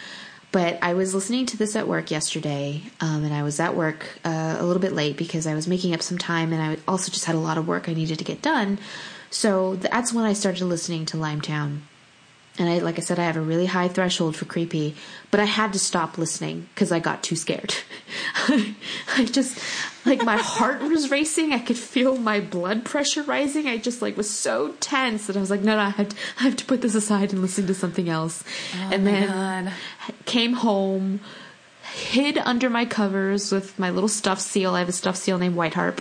[0.51, 4.19] But I was listening to this at work yesterday, um, and I was at work
[4.25, 7.09] uh, a little bit late because I was making up some time, and I also
[7.09, 8.77] just had a lot of work I needed to get done.
[9.29, 11.79] So that's when I started listening to Limetown.
[12.61, 14.93] And I, like I said, I have a really high threshold for creepy,
[15.31, 17.73] but I had to stop listening because I got too scared.
[18.47, 19.59] I just,
[20.05, 21.53] like, my heart was racing.
[21.53, 23.65] I could feel my blood pressure rising.
[23.65, 26.15] I just, like, was so tense that I was like, no, no, I have to,
[26.39, 28.43] I have to put this aside and listen to something else.
[28.75, 29.73] Oh and then God.
[30.25, 31.19] came home,
[31.93, 34.75] hid under my covers with my little stuffed seal.
[34.75, 35.99] I have a stuffed seal named White Harp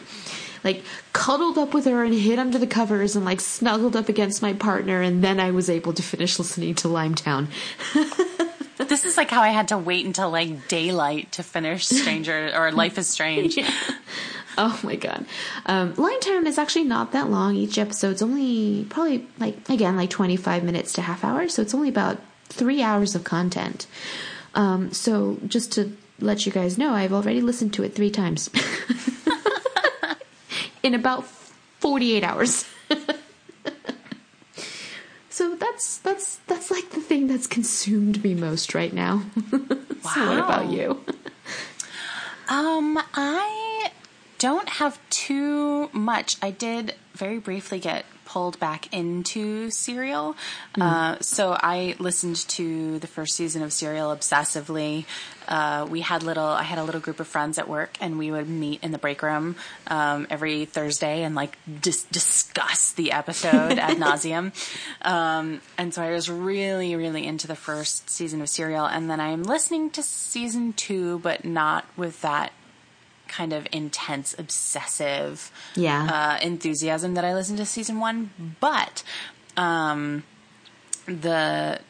[0.65, 0.83] like
[1.13, 4.53] cuddled up with her and hid under the covers and like snuggled up against my
[4.53, 7.49] partner and then I was able to finish listening to Limetown.
[8.89, 12.73] this is like how I had to wait until like daylight to finish Stranger or
[12.73, 13.57] Life is Strange.
[13.61, 13.73] Yeah.
[14.59, 15.25] Oh my god.
[15.67, 17.55] Um, Limetown is actually not that long.
[17.55, 21.89] Each episode's only probably like again like 25 minutes to half hour, so it's only
[21.89, 23.87] about 3 hours of content.
[24.55, 28.51] Um, so just to let you guys know, I've already listened to it 3 times.
[30.83, 31.27] in about
[31.81, 32.65] 48 hours.
[35.31, 39.23] so that's that's that's like the thing that's consumed me most right now.
[39.53, 39.61] Wow.
[40.15, 41.03] so what about you?
[42.49, 43.91] um, I
[44.39, 46.37] don't have too much.
[46.43, 50.37] I did very briefly get pulled back into Serial.
[50.77, 50.83] Mm.
[50.83, 55.05] Uh, so I listened to the first season of Serial obsessively.
[55.49, 58.31] Uh, we had little, I had a little group of friends at work, and we
[58.31, 59.57] would meet in the break room
[59.89, 64.53] um, every Thursday and like dis- discuss the episode ad nauseum.
[65.03, 69.19] Um, and so I was really, really into the first season of Serial, and then
[69.19, 72.53] I'm listening to season two, but not with that
[73.31, 76.37] kind of intense, obsessive yeah.
[76.41, 78.31] uh, enthusiasm that I listened to season one.
[78.61, 79.03] But
[79.57, 80.25] um,
[81.07, 81.81] the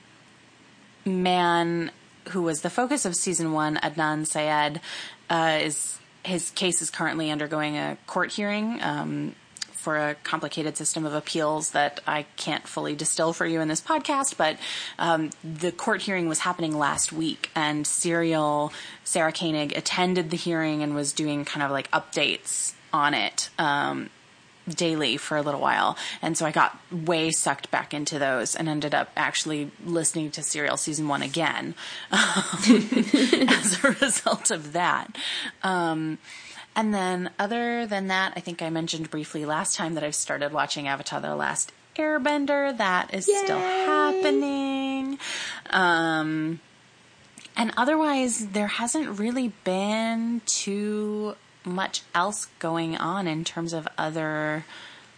[1.04, 1.90] man
[2.28, 4.80] who was the focus of season one, Adnan Syed,
[5.28, 8.78] uh, is his case is currently undergoing a court hearing.
[8.82, 9.34] Um,
[9.80, 13.80] for a complicated system of appeals that I can't fully distill for you in this
[13.80, 14.58] podcast, but
[14.98, 18.72] um, the court hearing was happening last week, and Serial
[19.04, 23.48] Sarah Koenig attended the hearing and was doing kind of like updates on it.
[23.58, 24.10] Um,
[24.68, 25.96] daily for a little while.
[26.22, 30.42] And so I got way sucked back into those and ended up actually listening to
[30.42, 31.74] Serial season one again
[32.12, 35.16] as a result of that.
[36.76, 40.52] And then, other than that, I think I mentioned briefly last time that I've started
[40.52, 42.76] watching Avatar The Last Airbender.
[42.76, 43.34] That is Yay.
[43.44, 45.18] still happening.
[45.68, 46.60] Um,
[47.56, 54.64] and otherwise, there hasn't really been too much else going on in terms of other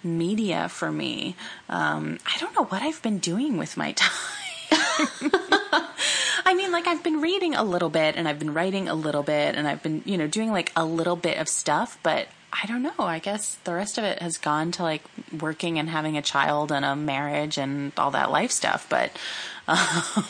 [0.02, 1.36] media for me.
[1.68, 5.60] Um, I don't know what I've been doing with my time.
[6.44, 9.22] I mean, like I've been reading a little bit and I've been writing a little
[9.22, 12.66] bit and I've been, you know, doing like a little bit of stuff, but I
[12.66, 12.92] don't know.
[12.98, 15.02] I guess the rest of it has gone to like
[15.40, 18.86] working and having a child and a marriage and all that life stuff.
[18.90, 19.10] But
[19.68, 19.78] um,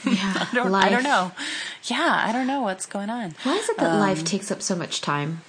[0.05, 0.74] yeah, I don't.
[0.74, 1.32] I don't know.
[1.84, 3.34] Yeah, I don't know what's going on.
[3.43, 5.40] Why is it that um, life takes up so much time?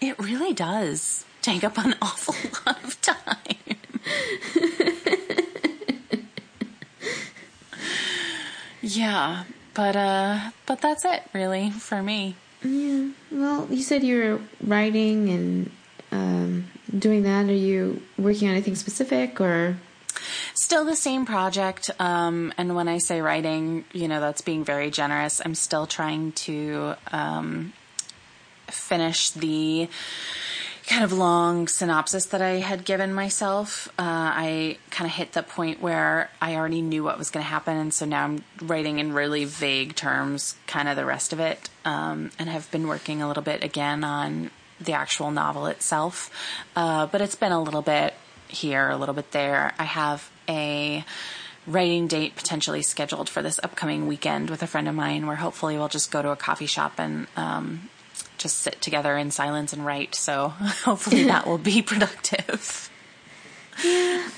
[0.00, 2.34] It really does take up an awful
[2.66, 4.93] lot of time.
[8.84, 12.36] Yeah, but uh, but that's it really for me.
[12.62, 13.08] Yeah.
[13.30, 15.70] Well, you said you were writing and
[16.12, 16.66] um,
[16.96, 17.46] doing that.
[17.46, 19.76] Are you working on anything specific or?
[20.54, 21.90] Still the same project.
[21.98, 25.42] Um, and when I say writing, you know, that's being very generous.
[25.44, 27.72] I'm still trying to um,
[28.68, 29.88] finish the
[30.86, 33.88] kind of long synopsis that I had given myself.
[33.98, 37.48] Uh, I kind of hit the point where I already knew what was going to
[37.48, 41.40] happen, and so now I'm writing in really vague terms, kind of the rest of
[41.40, 46.30] it, um, and have been working a little bit again on the actual novel itself.
[46.76, 48.14] Uh, but it's been a little bit
[48.48, 49.72] here, a little bit there.
[49.78, 51.04] I have a
[51.66, 55.78] writing date potentially scheduled for this upcoming weekend with a friend of mine where hopefully
[55.78, 57.88] we'll just go to a coffee shop and um,
[58.38, 60.14] just sit together in silence and write.
[60.14, 60.48] So
[60.84, 62.90] hopefully that will be productive.
[63.84, 64.28] Yeah.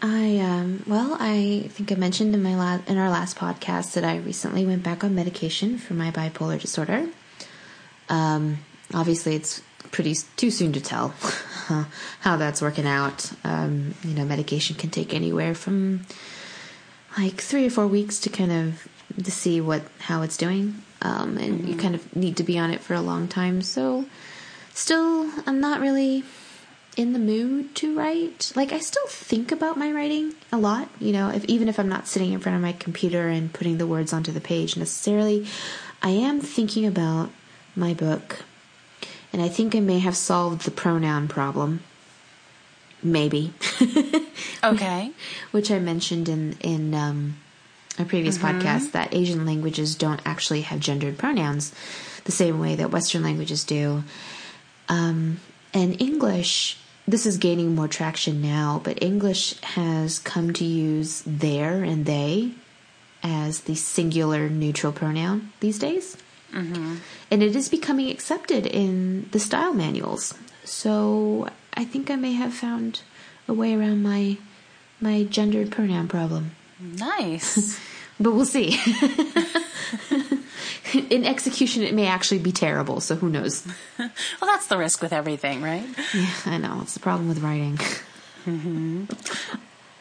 [0.00, 4.04] I um well I think I mentioned in my la- in our last podcast that
[4.04, 7.08] I recently went back on medication for my bipolar disorder.
[8.08, 8.58] Um
[8.94, 9.60] obviously it's
[9.90, 11.08] pretty too soon to tell
[12.20, 13.32] how that's working out.
[13.44, 16.06] Um, you know, medication can take anywhere from
[17.16, 18.88] like three or four weeks to kind of
[19.22, 21.68] to see what how it's doing, um, and mm-hmm.
[21.68, 23.62] you kind of need to be on it for a long time.
[23.62, 24.06] So,
[24.74, 26.24] still, I'm not really
[26.96, 28.52] in the mood to write.
[28.56, 30.88] Like, I still think about my writing a lot.
[31.00, 33.78] You know, if even if I'm not sitting in front of my computer and putting
[33.78, 35.46] the words onto the page necessarily,
[36.02, 37.30] I am thinking about
[37.76, 38.44] my book
[39.32, 41.80] and I think I may have solved the pronoun problem.
[43.02, 43.52] Maybe.
[44.64, 45.12] okay.
[45.52, 47.36] Which I mentioned in in um,
[47.98, 48.60] a previous mm-hmm.
[48.60, 51.72] podcast that Asian languages don't actually have gendered pronouns
[52.24, 54.04] the same way that Western languages do.
[54.88, 55.40] Um,
[55.72, 61.82] and English, this is gaining more traction now, but English has come to use their
[61.82, 62.52] and they
[63.22, 66.16] as the singular neutral pronoun these days.
[66.52, 66.96] Mm-hmm.
[67.30, 70.34] And it is becoming accepted in the style manuals.
[70.64, 73.02] So I think I may have found
[73.46, 74.38] a way around my
[75.00, 76.52] my gendered pronoun problem.
[76.80, 77.80] Nice.
[78.20, 78.78] but we'll see.
[81.10, 83.66] in execution, it may actually be terrible, so who knows?
[83.98, 84.10] well,
[84.42, 85.86] that's the risk with everything, right?
[86.14, 86.80] Yeah, I know.
[86.82, 87.78] It's the problem with writing.
[88.46, 89.04] Mm-hmm.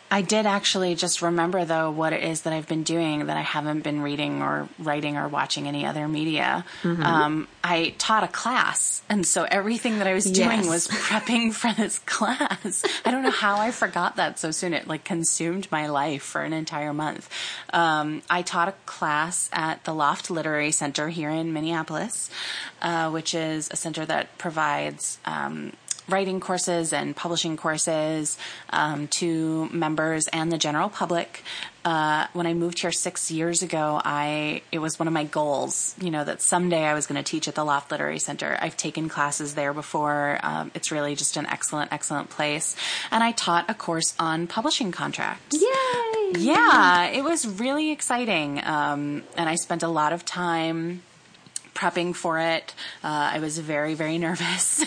[0.09, 3.41] I did actually just remember though what it is that I've been doing that I
[3.41, 6.65] haven't been reading or writing or watching any other media.
[6.83, 7.03] Mm-hmm.
[7.03, 10.67] Um, I taught a class, and so everything that I was doing yes.
[10.67, 12.85] was prepping for this class.
[13.03, 14.73] I don't know how I forgot that so soon.
[14.73, 17.29] It like consumed my life for an entire month.
[17.73, 22.29] Um, I taught a class at the Loft Literary Center here in Minneapolis,
[22.81, 25.19] uh, which is a center that provides.
[25.25, 25.73] Um,
[26.09, 28.37] writing courses and publishing courses
[28.69, 31.43] um, to members and the general public.
[31.83, 35.95] Uh, when I moved here six years ago, I it was one of my goals,
[36.01, 38.57] you know, that someday I was going to teach at the Loft Literary Center.
[38.59, 40.37] I've taken classes there before.
[40.43, 42.75] Um, it's really just an excellent, excellent place.
[43.09, 45.55] And I taught a course on publishing contracts.
[45.55, 46.41] Yay!
[46.41, 51.03] Yeah, it was really exciting, um, and I spent a lot of time
[51.77, 52.73] prepping for it.
[53.03, 54.83] Uh, I was very, very nervous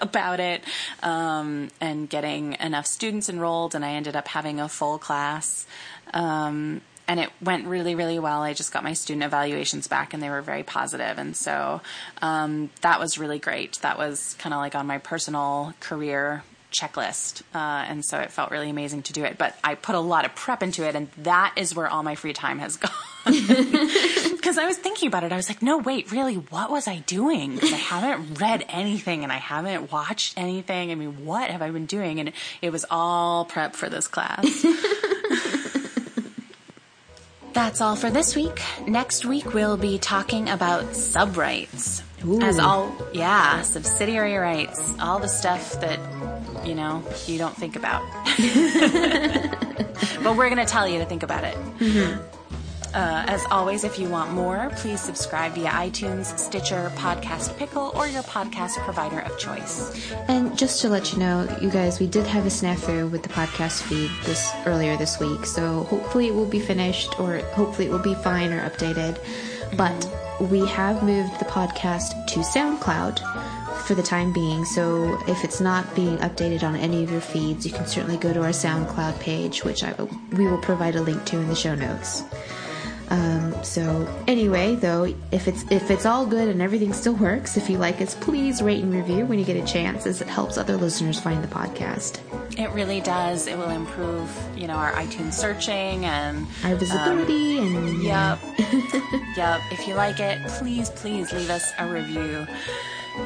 [0.00, 0.62] about it
[1.02, 5.66] um, and getting enough students enrolled, and I ended up having a full class.
[6.14, 8.42] Um, and it went really, really well.
[8.42, 11.80] I just got my student evaluations back, and they were very positive, and so
[12.22, 13.80] um, that was really great.
[13.82, 17.42] That was kind of like on my personal career checklist.
[17.52, 19.38] Uh, and so it felt really amazing to do it.
[19.38, 22.14] But I put a lot of prep into it, and that is where all my
[22.14, 22.92] free time has gone.
[24.40, 25.32] Because I was thinking about it.
[25.32, 27.54] I was like, no, wait, really, what was I doing?
[27.54, 30.90] Because I haven't read anything and I haven't watched anything.
[30.90, 32.18] I mean, what have I been doing?
[32.20, 32.32] And
[32.62, 34.44] it was all prep for this class.
[37.52, 38.62] That's all for this week.
[38.86, 42.02] Next week, we'll be talking about subrights.
[42.24, 42.40] Ooh.
[42.40, 45.98] As all, yeah, subsidiary rights, all the stuff that,
[46.66, 48.02] you know, you don't think about.
[50.22, 51.56] but we're going to tell you to think about it.
[51.78, 52.39] Mm-hmm.
[52.92, 58.08] Uh, as always, if you want more, please subscribe via iTunes, Stitcher, Podcast Pickle, or
[58.08, 60.12] your podcast provider of choice.
[60.26, 63.28] And just to let you know, you guys, we did have a snafu with the
[63.28, 67.90] podcast feed this earlier this week, so hopefully it will be finished, or hopefully it
[67.92, 69.18] will be fine or updated.
[69.76, 70.08] But
[70.50, 73.20] we have moved the podcast to SoundCloud
[73.86, 74.64] for the time being.
[74.64, 78.32] So if it's not being updated on any of your feeds, you can certainly go
[78.32, 81.54] to our SoundCloud page, which I will, we will provide a link to in the
[81.54, 82.24] show notes.
[83.10, 87.68] Um, so anyway, though, if it's if it's all good and everything still works, if
[87.68, 90.56] you like us, please rate and review when you get a chance, as it helps
[90.56, 92.20] other listeners find the podcast.
[92.56, 93.46] It really does.
[93.46, 98.38] It will improve, you know, our iTunes searching and Our visibility and Yep.
[99.36, 99.60] yep.
[99.72, 102.46] If you like it, please, please leave us a review.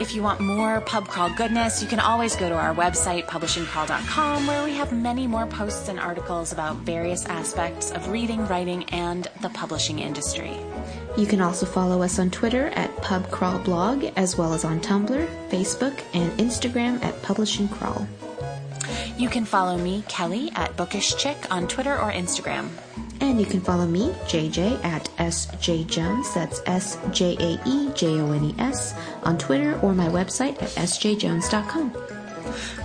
[0.00, 4.46] If you want more pub crawl goodness, you can always go to our website, publishingcrawl.com,
[4.46, 9.28] where we have many more posts and articles about various aspects of reading, writing, and
[9.42, 10.56] the publishing industry.
[11.16, 15.98] You can also follow us on Twitter at PubCrawlBlog, as well as on Tumblr, Facebook,
[16.12, 18.08] and Instagram at Publishing Crawl.
[19.16, 22.68] You can follow me, Kelly, at Bookish Chick on Twitter or Instagram.
[23.20, 28.32] And you can follow me, JJ, at SJaeJones, that's S J A E J O
[28.32, 31.92] N E S, on Twitter or my website at sjaejones.com.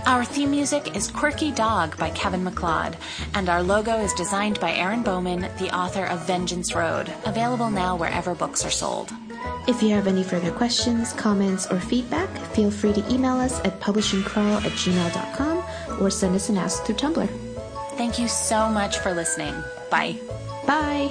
[0.06, 2.96] Our theme music is Quirky Dog by Kevin MacLeod,
[3.34, 7.96] and our logo is designed by Erin Bowman, the author of Vengeance Road, available now
[7.96, 9.12] wherever books are sold.
[9.68, 13.78] If you have any further questions, comments, or feedback, feel free to email us at
[13.80, 17.28] publishingcrawl at gmail.com or send us an ask through Tumblr.
[17.96, 19.54] Thank you so much for listening.
[19.90, 20.14] Bye.
[20.66, 21.10] Bye.